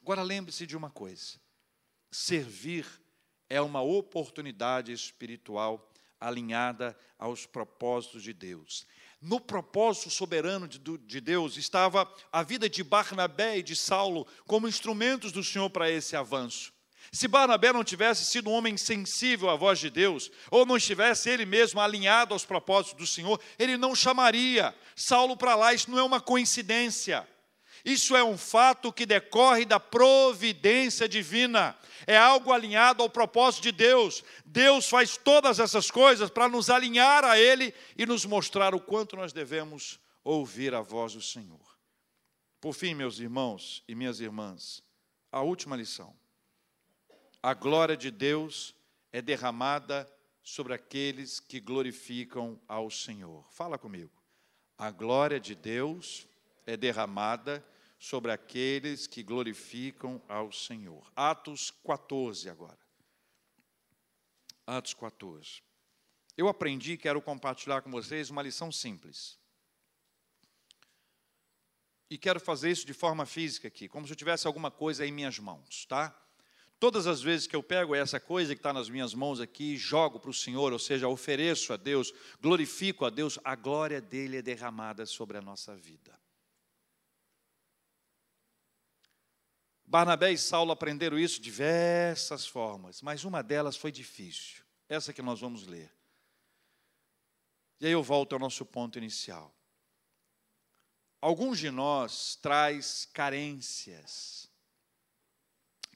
[0.01, 1.39] Agora lembre-se de uma coisa:
[2.11, 2.85] servir
[3.49, 8.85] é uma oportunidade espiritual alinhada aos propósitos de Deus.
[9.21, 15.33] No propósito soberano de Deus estava a vida de Barnabé e de Saulo como instrumentos
[15.33, 16.71] do Senhor para esse avanço.
[17.11, 21.29] Se Barnabé não tivesse sido um homem sensível à voz de Deus, ou não estivesse
[21.29, 25.73] ele mesmo alinhado aos propósitos do Senhor, ele não chamaria Saulo para lá.
[25.73, 27.27] Isso não é uma coincidência.
[27.83, 33.71] Isso é um fato que decorre da providência divina, é algo alinhado ao propósito de
[33.71, 34.23] Deus.
[34.45, 39.15] Deus faz todas essas coisas para nos alinhar a Ele e nos mostrar o quanto
[39.15, 41.59] nós devemos ouvir a voz do Senhor.
[42.59, 44.83] Por fim, meus irmãos e minhas irmãs,
[45.31, 46.13] a última lição.
[47.41, 48.75] A glória de Deus
[49.13, 50.09] é derramada
[50.43, 53.45] sobre aqueles que glorificam ao Senhor.
[53.51, 54.11] Fala comigo.
[54.77, 56.27] A glória de Deus
[56.69, 57.65] é derramada
[57.97, 61.11] sobre aqueles que glorificam ao Senhor.
[61.15, 62.77] Atos 14 agora.
[64.65, 65.63] Atos 14.
[66.37, 69.37] Eu aprendi, quero compartilhar com vocês uma lição simples.
[72.09, 75.11] E quero fazer isso de forma física aqui, como se eu tivesse alguma coisa em
[75.11, 76.15] minhas mãos, tá?
[76.79, 80.19] Todas as vezes que eu pego essa coisa que está nas minhas mãos aqui, jogo
[80.19, 84.41] para o Senhor, ou seja, ofereço a Deus, glorifico a Deus, a glória dele é
[84.41, 86.17] derramada sobre a nossa vida.
[89.89, 95.21] Barnabé e Saulo aprenderam isso de diversas formas, mas uma delas foi difícil, essa que
[95.21, 95.91] nós vamos ler.
[97.79, 99.51] E aí eu volto ao nosso ponto inicial.
[101.19, 104.47] Alguns de nós traz carências,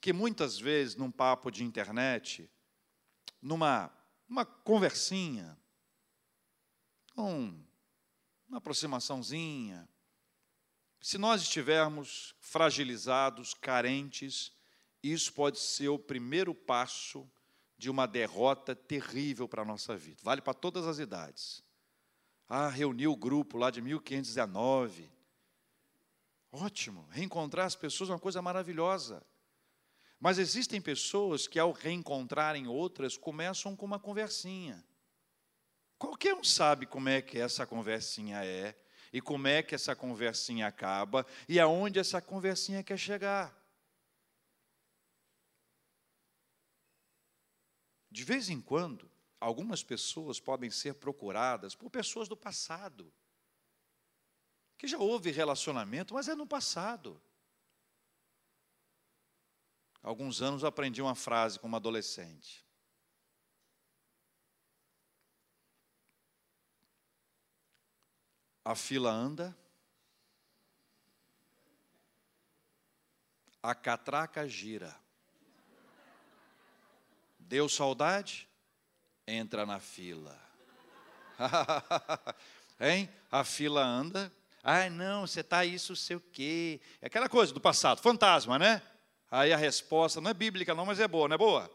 [0.01, 2.49] que muitas vezes, num papo de internet,
[3.39, 3.91] numa
[4.27, 5.55] uma conversinha,
[7.15, 7.63] um,
[8.47, 9.87] uma aproximaçãozinha,
[11.03, 14.53] se nós estivermos fragilizados, carentes,
[15.03, 17.29] isso pode ser o primeiro passo
[17.77, 20.21] de uma derrota terrível para a nossa vida.
[20.23, 21.61] Vale para todas as idades.
[22.47, 25.11] Ah, reuniu o grupo lá de 1519.
[26.49, 29.25] Ótimo, reencontrar as pessoas é uma coisa maravilhosa.
[30.21, 34.81] Mas existem pessoas que, ao reencontrarem outras, começam com uma conversinha.
[35.97, 38.73] Qualquer um sabe como é que essa conversinha é,
[39.13, 43.55] e como é que essa conversinha acaba, e aonde essa conversinha quer chegar.
[48.09, 53.13] De vez em quando, algumas pessoas podem ser procuradas por pessoas do passado,
[54.77, 57.21] que já houve relacionamento, mas é no passado
[60.03, 62.65] alguns anos, aprendi uma frase como adolescente.
[68.65, 69.55] A fila anda,
[73.61, 74.95] a catraca gira.
[77.39, 78.47] Deu saudade?
[79.27, 80.37] Entra na fila.
[82.79, 83.09] hein?
[83.31, 84.31] A fila anda.
[84.63, 86.79] Ai, não, você está isso, sei o quê.
[87.01, 88.81] É aquela coisa do passado, fantasma, né?
[89.29, 91.69] Aí a resposta não é bíblica, não, mas é boa, não é boa?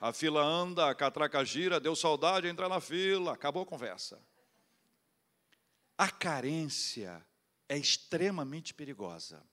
[0.00, 4.18] A fila anda, a catraca gira, deu saudade, entra na fila, acabou a conversa.
[5.96, 7.24] A carência
[7.68, 9.44] é extremamente perigosa.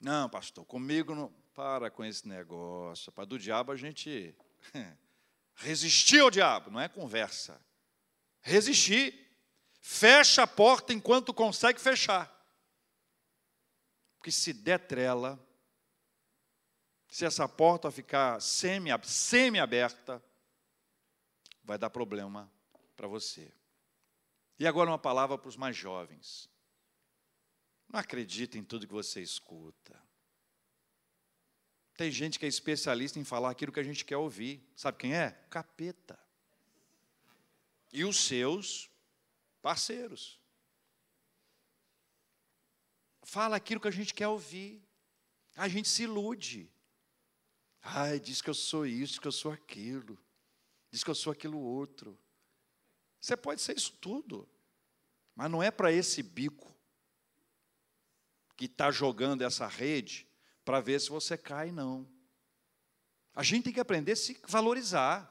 [0.00, 1.32] Não, pastor, comigo não.
[1.52, 3.10] Para com esse negócio.
[3.10, 4.36] Para do diabo a gente
[5.56, 7.60] resistir ao diabo, não é conversa.
[8.42, 9.26] Resistir.
[9.80, 12.30] Fecha a porta enquanto consegue fechar.
[14.16, 15.38] Porque se der trela,
[17.08, 20.22] se essa porta ficar semi-aberta,
[21.64, 22.52] vai dar problema
[22.96, 23.52] para você.
[24.58, 26.48] E agora uma palavra para os mais jovens.
[27.88, 30.02] Não acredita em tudo que você escuta.
[31.96, 34.66] Tem gente que é especialista em falar aquilo que a gente quer ouvir.
[34.74, 35.30] Sabe quem é?
[35.48, 36.18] Capeta.
[37.92, 38.90] E os seus
[39.62, 40.40] parceiros
[43.22, 44.82] fala aquilo que a gente quer ouvir.
[45.56, 46.70] A gente se ilude.
[47.82, 50.18] Ai, diz que eu sou isso, que eu sou aquilo.
[50.90, 52.18] Diz que eu sou aquilo outro.
[53.26, 54.48] Você pode ser isso tudo.
[55.34, 56.72] Mas não é para esse bico
[58.56, 60.28] que está jogando essa rede
[60.64, 62.08] para ver se você cai, não.
[63.34, 65.28] A gente tem que aprender a se valorizar.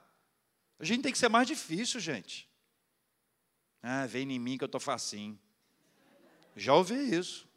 [0.77, 2.49] A gente tem que ser mais difícil, gente.
[3.81, 5.39] Ah, vem em mim que eu estou facinho.
[6.53, 7.47] Já ouvi isso.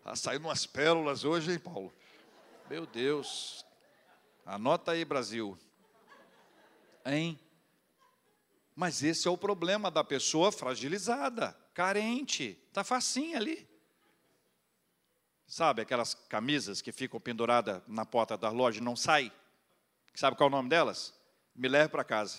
[0.00, 1.90] Está saindo umas pérolas hoje, hein, Paulo?
[2.68, 3.64] Meu Deus.
[4.44, 5.58] Anota aí, Brasil.
[7.06, 7.40] Hein?
[8.80, 12.58] Mas esse é o problema da pessoa fragilizada, carente.
[12.68, 13.68] Está facinho ali.
[15.46, 19.30] Sabe aquelas camisas que ficam penduradas na porta da loja e não saem?
[20.14, 21.12] Sabe qual é o nome delas?
[21.54, 22.38] Me leve para casa.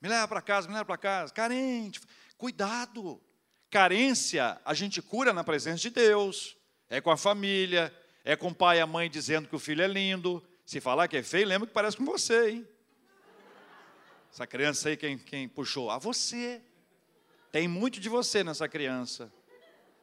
[0.00, 1.34] Me leva para casa, me leva para casa.
[1.34, 2.00] Carente.
[2.38, 3.20] Cuidado.
[3.68, 6.56] Carência a gente cura na presença de Deus,
[6.88, 7.92] é com a família,
[8.24, 10.40] é com o pai e a mãe dizendo que o filho é lindo.
[10.64, 12.68] Se falar que é feio, lembra que parece com você, hein?
[14.32, 15.90] Essa criança aí, quem, quem puxou?
[15.90, 16.62] Ah, você.
[17.50, 19.32] Tem muito de você nessa criança.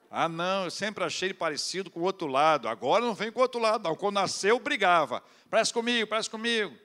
[0.09, 2.67] Ah, não, eu sempre achei ele parecido com o outro lado.
[2.67, 3.95] Agora não vem com o outro lado, não.
[3.95, 5.23] Quando nasceu, brigava.
[5.49, 6.78] Parece comigo, parece comigo.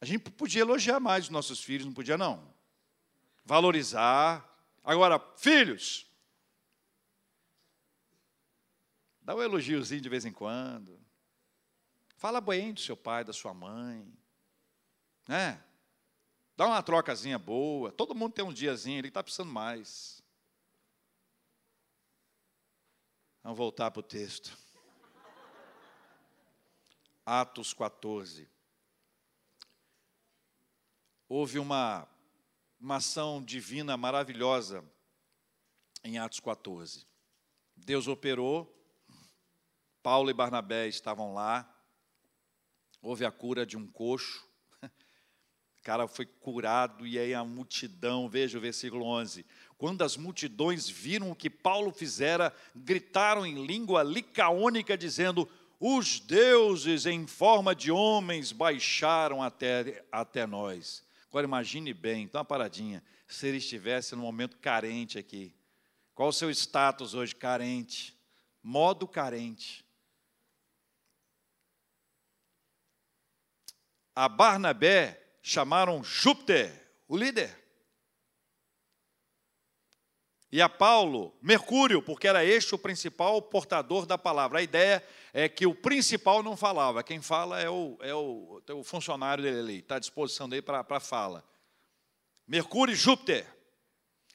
[0.00, 2.52] A gente podia elogiar mais os nossos filhos, não podia não.
[3.44, 4.48] Valorizar.
[4.84, 6.06] Agora, filhos,
[9.20, 11.00] dá um elogiozinho de vez em quando.
[12.16, 14.06] Fala bem do seu pai, da sua mãe.
[15.28, 15.62] Né?
[16.56, 17.92] Dá uma trocazinha boa.
[17.92, 20.22] Todo mundo tem um diazinho, ele está precisando mais.
[23.42, 24.56] Vamos voltar para o texto.
[27.24, 28.48] Atos 14.
[31.28, 32.08] Houve uma,
[32.80, 34.82] uma ação divina maravilhosa
[36.02, 37.06] em Atos 14.
[37.76, 38.74] Deus operou,
[40.02, 41.70] Paulo e Barnabé estavam lá,
[43.02, 44.47] houve a cura de um coxo,
[45.88, 49.46] cara foi curado e aí a multidão, veja o versículo 11.
[49.78, 55.48] Quando as multidões viram o que Paulo fizera, gritaram em língua licaônica, dizendo:
[55.80, 61.02] Os deuses em forma de homens baixaram até, até nós.
[61.30, 65.54] Agora imagine bem, então uma paradinha, se ele estivesse num momento carente aqui.
[66.14, 67.34] Qual o seu status hoje?
[67.34, 68.14] Carente.
[68.62, 69.82] Modo carente.
[74.14, 76.70] A Barnabé chamaram Júpiter,
[77.08, 77.56] o líder.
[80.50, 84.58] E a Paulo, Mercúrio, porque era este o principal portador da palavra.
[84.58, 88.72] A ideia é que o principal não falava, quem fala é o, é o, é
[88.72, 91.44] o funcionário dele ali, está à disposição dele para a fala.
[92.46, 93.46] Mercúrio e Júpiter.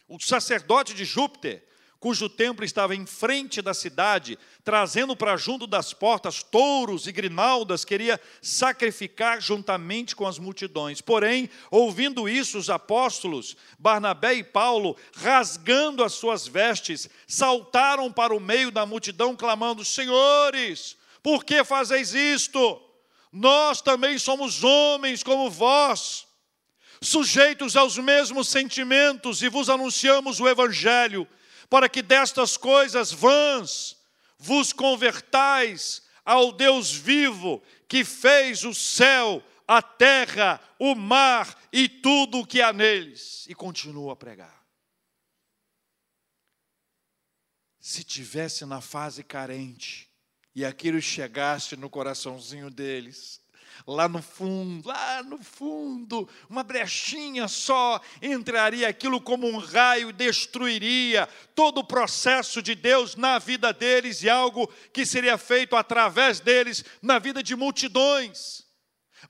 [0.07, 1.67] O sacerdote de Júpiter
[2.03, 7.85] cujo templo estava em frente da cidade, trazendo para junto das portas touros e grinaldas,
[7.85, 10.99] queria sacrificar juntamente com as multidões.
[10.99, 18.39] Porém, ouvindo isso, os apóstolos, Barnabé e Paulo, rasgando as suas vestes, saltaram para o
[18.39, 22.81] meio da multidão, clamando: Senhores, por que fazeis isto?
[23.31, 26.27] Nós também somos homens como vós
[26.99, 31.25] sujeitos aos mesmos sentimentos, e vos anunciamos o Evangelho,
[31.73, 33.97] para que destas coisas vãs
[34.37, 42.41] vos convertais ao Deus vivo, que fez o céu, a terra, o mar e tudo
[42.41, 43.47] o que há neles.
[43.49, 44.63] E continua a pregar.
[47.79, 50.07] Se tivesse na fase carente
[50.53, 53.41] e aquilo chegasse no coraçãozinho deles,
[53.87, 60.13] lá no fundo, lá no fundo, uma brechinha só, entraria aquilo como um raio e
[60.13, 66.39] destruiria todo o processo de Deus na vida deles e algo que seria feito através
[66.39, 68.63] deles na vida de multidões.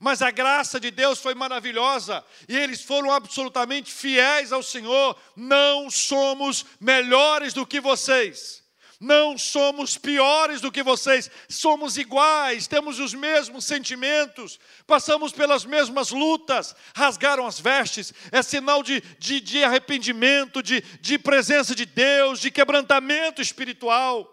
[0.00, 5.16] Mas a graça de Deus foi maravilhosa e eles foram absolutamente fiéis ao Senhor.
[5.36, 8.63] Não somos melhores do que vocês
[9.04, 16.10] não somos piores do que vocês, somos iguais, temos os mesmos sentimentos, passamos pelas mesmas
[16.10, 22.40] lutas, rasgaram as vestes, é sinal de, de, de arrependimento, de, de presença de Deus,
[22.40, 24.26] de quebrantamento espiritual.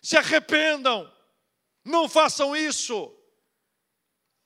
[0.00, 1.12] Se arrependam,
[1.84, 3.12] não façam isso.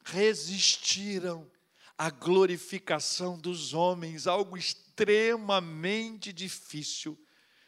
[0.05, 1.51] Resistiram
[1.99, 7.18] à glorificação dos homens, algo extremamente difícil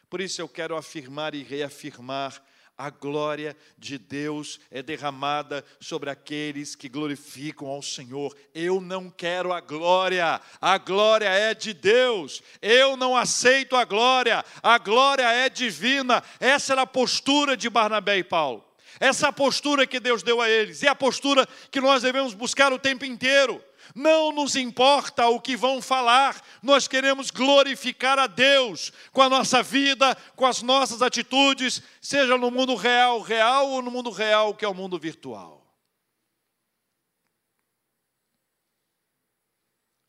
[0.09, 2.42] por isso eu quero afirmar e reafirmar
[2.78, 8.36] a glória de Deus é derramada sobre aqueles que glorificam ao Senhor.
[8.54, 12.40] Eu não quero a glória, a glória é de Deus.
[12.62, 16.22] Eu não aceito a glória, a glória é divina.
[16.38, 18.64] Essa era a postura de Barnabé e Paulo.
[19.00, 22.32] Essa é postura que Deus deu a eles, e é a postura que nós devemos
[22.32, 23.62] buscar o tempo inteiro.
[23.95, 29.62] Não nos importa o que vão falar, nós queremos glorificar a Deus com a nossa
[29.62, 34.64] vida, com as nossas atitudes, seja no mundo real, real ou no mundo real, que
[34.64, 35.64] é o mundo virtual.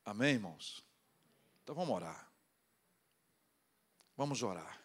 [0.06, 0.84] Amém, irmãos?
[1.64, 2.32] Então vamos orar.
[4.18, 4.80] Vamos orar.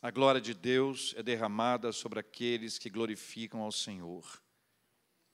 [0.00, 4.40] A glória de Deus é derramada sobre aqueles que glorificam ao Senhor.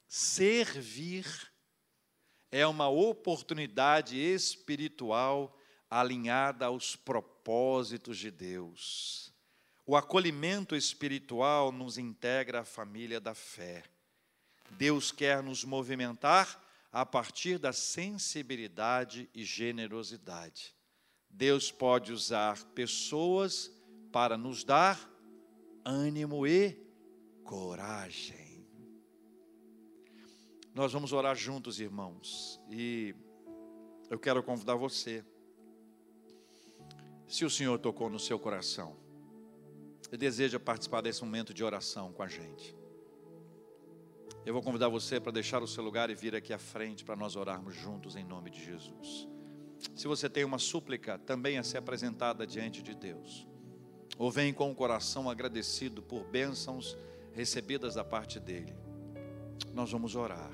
[0.08, 1.49] Servir
[2.50, 5.56] é uma oportunidade espiritual
[5.90, 9.32] alinhada aos propósitos de Deus.
[9.86, 13.82] O acolhimento espiritual nos integra à família da fé.
[14.72, 20.74] Deus quer nos movimentar a partir da sensibilidade e generosidade.
[21.28, 23.70] Deus pode usar pessoas
[24.12, 24.98] para nos dar
[25.84, 26.76] ânimo e
[27.44, 28.49] coragem.
[30.74, 33.14] Nós vamos orar juntos, irmãos, e
[34.08, 35.24] eu quero convidar você.
[37.26, 38.96] Se o Senhor tocou no seu coração
[40.12, 42.76] e deseja participar desse momento de oração com a gente,
[44.44, 47.14] Eu vou convidar você para deixar o seu lugar e vir aqui à frente para
[47.14, 49.28] nós orarmos juntos em nome de Jesus.
[49.94, 53.46] Se você tem uma súplica também a ser apresentada diante de Deus,
[54.16, 56.96] ou vem com o coração agradecido por bênçãos
[57.32, 58.74] recebidas da parte dele,
[59.72, 60.50] nós vamos orar.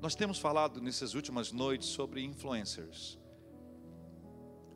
[0.00, 3.18] Nós temos falado nessas últimas noites sobre influencers.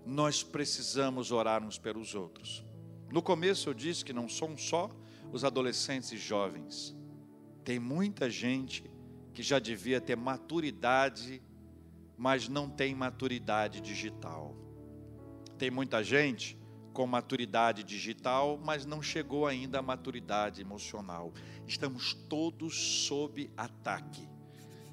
[0.04, 2.64] Nós precisamos orar uns pelos outros.
[3.10, 4.90] No começo eu disse que não são só
[5.32, 6.96] os adolescentes e jovens.
[7.64, 8.90] Tem muita gente
[9.32, 11.42] que já devia ter maturidade,
[12.16, 14.56] mas não tem maturidade digital.
[15.56, 16.58] Tem muita gente
[16.92, 21.32] com maturidade digital, mas não chegou ainda à maturidade emocional.
[21.66, 24.28] Estamos todos sob ataque.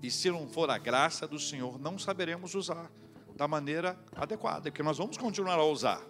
[0.02, 2.90] E se não for a graça do Senhor, não saberemos usar
[3.36, 6.02] da maneira adequada, porque nós vamos continuar a usar,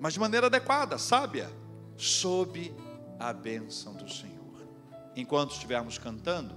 [0.00, 1.48] mas de maneira adequada, sábia,
[1.96, 2.74] sob
[3.18, 4.40] a bênção do Senhor.
[5.14, 6.54] Enquanto estivermos cantando,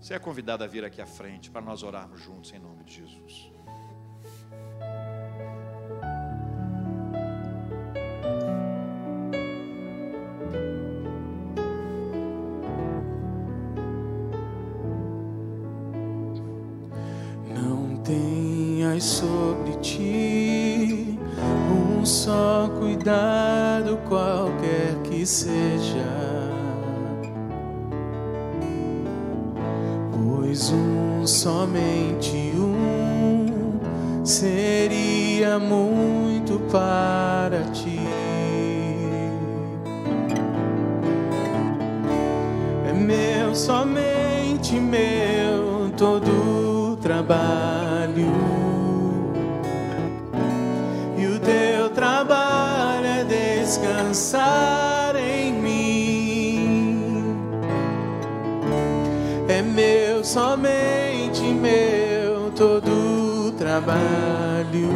[0.00, 2.94] você é convidado a vir aqui à frente para nós orarmos juntos em nome de
[2.94, 3.51] Jesus.
[19.00, 21.18] Sobre ti
[22.02, 26.04] um só cuidado, qualquer que seja.
[30.12, 33.78] Pois um, somente um,
[34.24, 38.00] seria muito para ti.
[42.88, 48.61] É meu, somente meu, todo trabalho.
[60.32, 64.88] Somente meu, todo trabalho.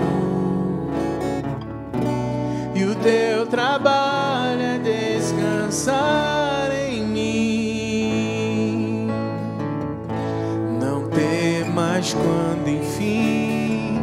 [2.74, 8.28] E o teu trabalho é descansar em mim.
[10.80, 14.00] Não temas quando enfim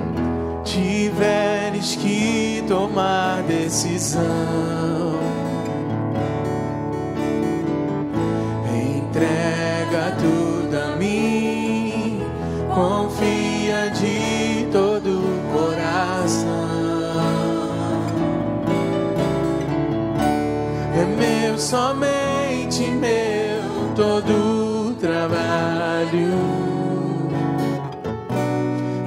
[0.64, 4.73] tiveres que tomar decisão.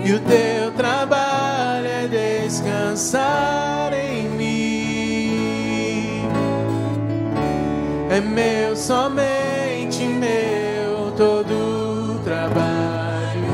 [0.07, 5.33] E o teu trabalho é descansar em mim.
[8.09, 13.51] É meu, somente meu todo trabalho.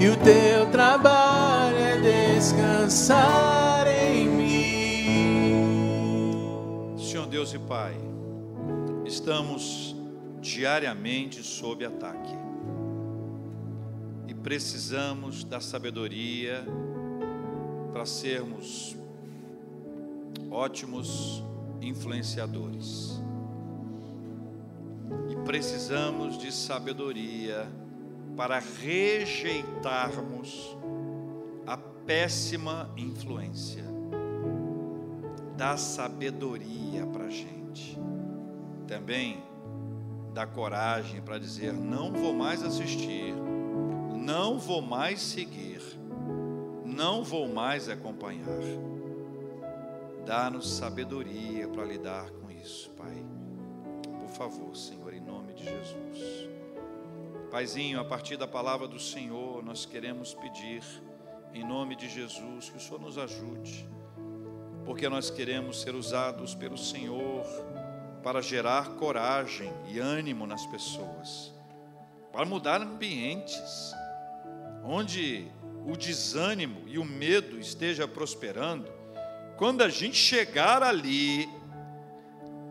[0.00, 3.38] E o teu trabalho é descansar.
[7.30, 7.94] Deus e Pai,
[9.06, 9.94] estamos
[10.40, 12.47] diariamente sob ataque
[14.42, 16.64] precisamos da sabedoria
[17.92, 18.96] para sermos
[20.50, 21.44] ótimos
[21.80, 23.22] influenciadores.
[25.30, 27.68] E precisamos de sabedoria
[28.36, 30.76] para rejeitarmos
[31.66, 33.88] a péssima influência
[35.58, 37.98] dá sabedoria para a gente.
[38.86, 39.42] Também
[40.32, 43.34] dá coragem para dizer: não vou mais assistir,
[44.28, 45.80] não vou mais seguir,
[46.84, 48.60] não vou mais acompanhar.
[50.26, 53.24] Dá-nos sabedoria para lidar com isso, Pai.
[54.20, 56.46] Por favor, Senhor, em nome de Jesus.
[57.50, 60.82] Paizinho, a partir da palavra do Senhor, nós queremos pedir,
[61.54, 63.88] em nome de Jesus, que o Senhor nos ajude
[64.84, 67.44] porque nós queremos ser usados pelo Senhor
[68.22, 71.52] para gerar coragem e ânimo nas pessoas,
[72.32, 73.92] para mudar ambientes
[74.88, 75.46] onde
[75.86, 78.90] o desânimo e o medo esteja prosperando.
[79.58, 81.46] Quando a gente chegar ali,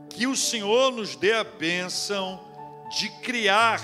[0.10, 2.44] que o Senhor nos dê a bênção
[2.98, 3.82] de criar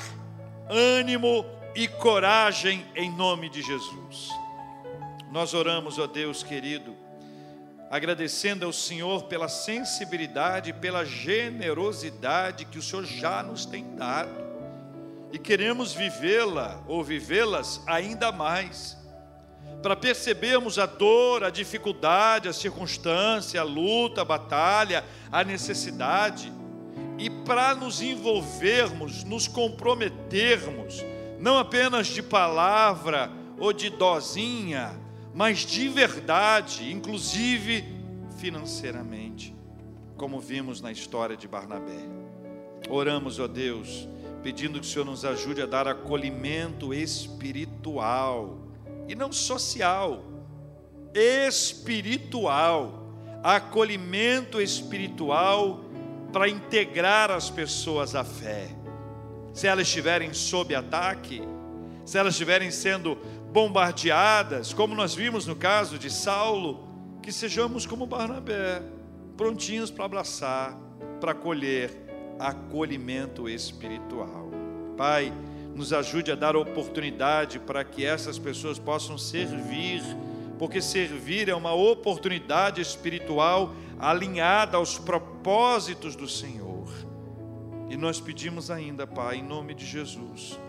[0.68, 4.30] ânimo e coragem em nome de Jesus.
[5.32, 6.96] Nós oramos, ó Deus querido,
[7.92, 14.43] agradecendo ao Senhor pela sensibilidade, pela generosidade que o Senhor já nos tem dado,
[15.34, 18.96] e queremos vivê-la ou vivê-las ainda mais,
[19.82, 26.54] para percebermos a dor, a dificuldade, a circunstância, a luta, a batalha, a necessidade,
[27.18, 31.04] e para nos envolvermos, nos comprometermos,
[31.40, 34.92] não apenas de palavra ou de dozinha,
[35.34, 37.84] mas de verdade, inclusive
[38.38, 39.56] financeiramente,
[40.16, 42.08] como vimos na história de Barnabé.
[42.88, 44.08] Oramos, ó Deus,
[44.44, 48.60] pedindo que o Senhor nos ajude a dar acolhimento espiritual
[49.08, 50.22] e não social,
[51.14, 53.08] espiritual,
[53.42, 55.86] acolhimento espiritual
[56.34, 58.70] para integrar as pessoas à fé.
[59.54, 61.42] Se elas estiverem sob ataque,
[62.06, 63.16] se elas estiverem sendo
[63.54, 66.86] bombardeadas, como nós vimos no caso de Saulo,
[67.22, 68.82] que sejamos como Barnabé,
[69.38, 70.78] prontinhos para abraçar,
[71.22, 72.03] para acolher
[72.40, 74.50] acolhimento espiritual.
[74.98, 75.34] Pai,
[75.76, 80.02] nos ajude a dar oportunidade para que essas pessoas possam servir,
[80.60, 86.88] porque servir é uma oportunidade espiritual alinhada aos propósitos do Senhor.
[87.90, 90.60] E nós pedimos ainda, Pai, em nome de Jesus,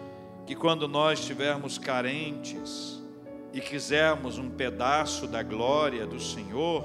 [0.47, 3.03] que quando nós estivermos carentes
[3.53, 6.85] e quisermos um pedaço da glória do Senhor,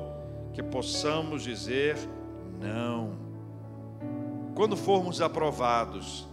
[0.53, 1.97] que possamos dizer
[2.59, 3.28] não.
[4.59, 6.27] Quando formos aprovados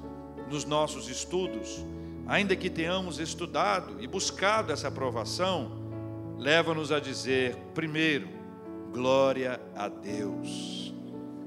[0.50, 1.86] nos nossos estudos,
[2.26, 5.70] ainda que tenhamos estudado e buscado essa aprovação,
[6.36, 8.28] leva-nos a dizer, primeiro,
[8.92, 10.92] Glória a Deus.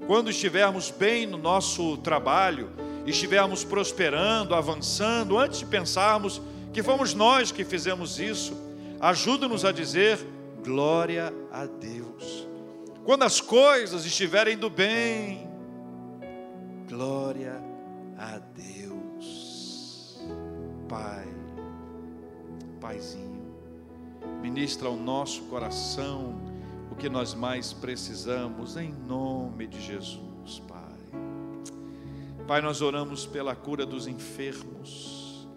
[0.07, 2.69] Quando estivermos bem no nosso trabalho,
[3.05, 8.55] estivermos prosperando, avançando, antes de pensarmos que fomos nós que fizemos isso,
[9.01, 10.17] ajuda-nos a dizer
[10.63, 12.47] glória a Deus.
[13.03, 15.49] Quando as coisas estiverem do bem,
[16.90, 17.62] glória
[18.18, 20.20] a Deus.
[20.90, 21.28] Pai,
[22.82, 23.54] Paizinho,
[24.42, 26.50] ministra ao nosso coração
[27.00, 30.80] que nós mais precisamos, em nome de Jesus, Pai.
[32.46, 35.48] Pai, nós oramos pela cura dos enfermos,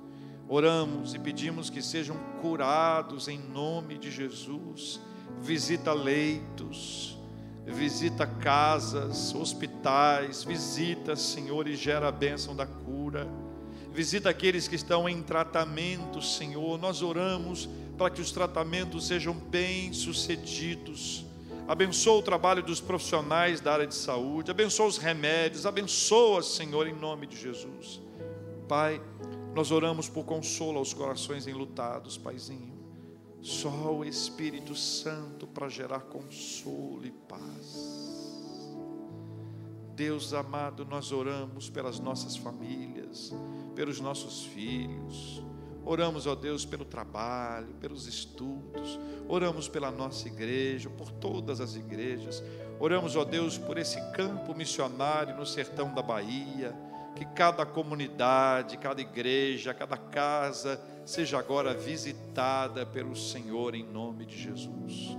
[0.48, 5.00] oramos e pedimos que sejam curados em nome de Jesus.
[5.40, 7.18] Visita leitos,
[7.66, 13.28] visita casas, hospitais, visita, Senhor, e gera a bênção da cura.
[13.92, 16.78] Visita aqueles que estão em tratamento, Senhor.
[16.78, 21.26] Nós oramos para que os tratamentos sejam bem-sucedidos
[21.66, 26.94] abençoa o trabalho dos profissionais da área de saúde, abençoa os remédios, abençoa, Senhor, em
[26.94, 28.00] nome de Jesus.
[28.68, 29.00] Pai,
[29.54, 32.71] nós oramos por consolo aos corações enlutados, Paizinho.
[33.42, 38.72] Só o Espírito Santo para gerar consolo e paz.
[39.94, 43.32] Deus amado, nós oramos pelas nossas famílias,
[43.74, 45.42] pelos nossos filhos,
[45.84, 52.42] Oramos, ó Deus, pelo trabalho, pelos estudos, oramos pela nossa igreja, por todas as igrejas,
[52.78, 56.72] oramos, ó Deus, por esse campo missionário no sertão da Bahia,
[57.16, 64.36] que cada comunidade, cada igreja, cada casa seja agora visitada pelo Senhor em nome de
[64.36, 65.16] Jesus.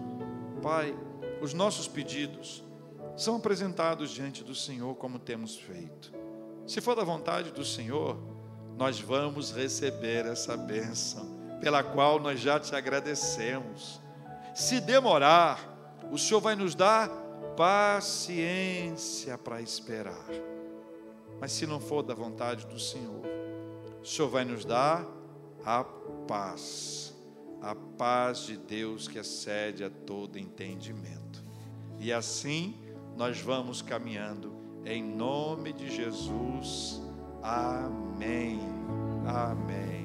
[0.62, 0.98] Pai,
[1.42, 2.64] os nossos pedidos
[3.18, 6.14] são apresentados diante do Senhor como temos feito.
[6.66, 8.18] Se for da vontade do Senhor,
[8.78, 14.02] nós vamos receber essa bênção, pela qual nós já te agradecemos.
[14.56, 17.10] Se demorar, o Senhor vai nos dar
[17.56, 20.26] paciência para esperar.
[21.40, 23.22] Mas se não for da vontade do Senhor,
[24.02, 25.06] o Senhor vai nos dar
[25.66, 25.84] a
[26.28, 27.14] paz,
[27.62, 31.44] a paz de Deus que excede a todo entendimento.
[32.00, 32.76] E assim
[33.16, 34.54] nós vamos caminhando
[34.86, 37.02] em nome de Jesus.
[37.42, 38.60] Amém.
[39.26, 40.03] Amém.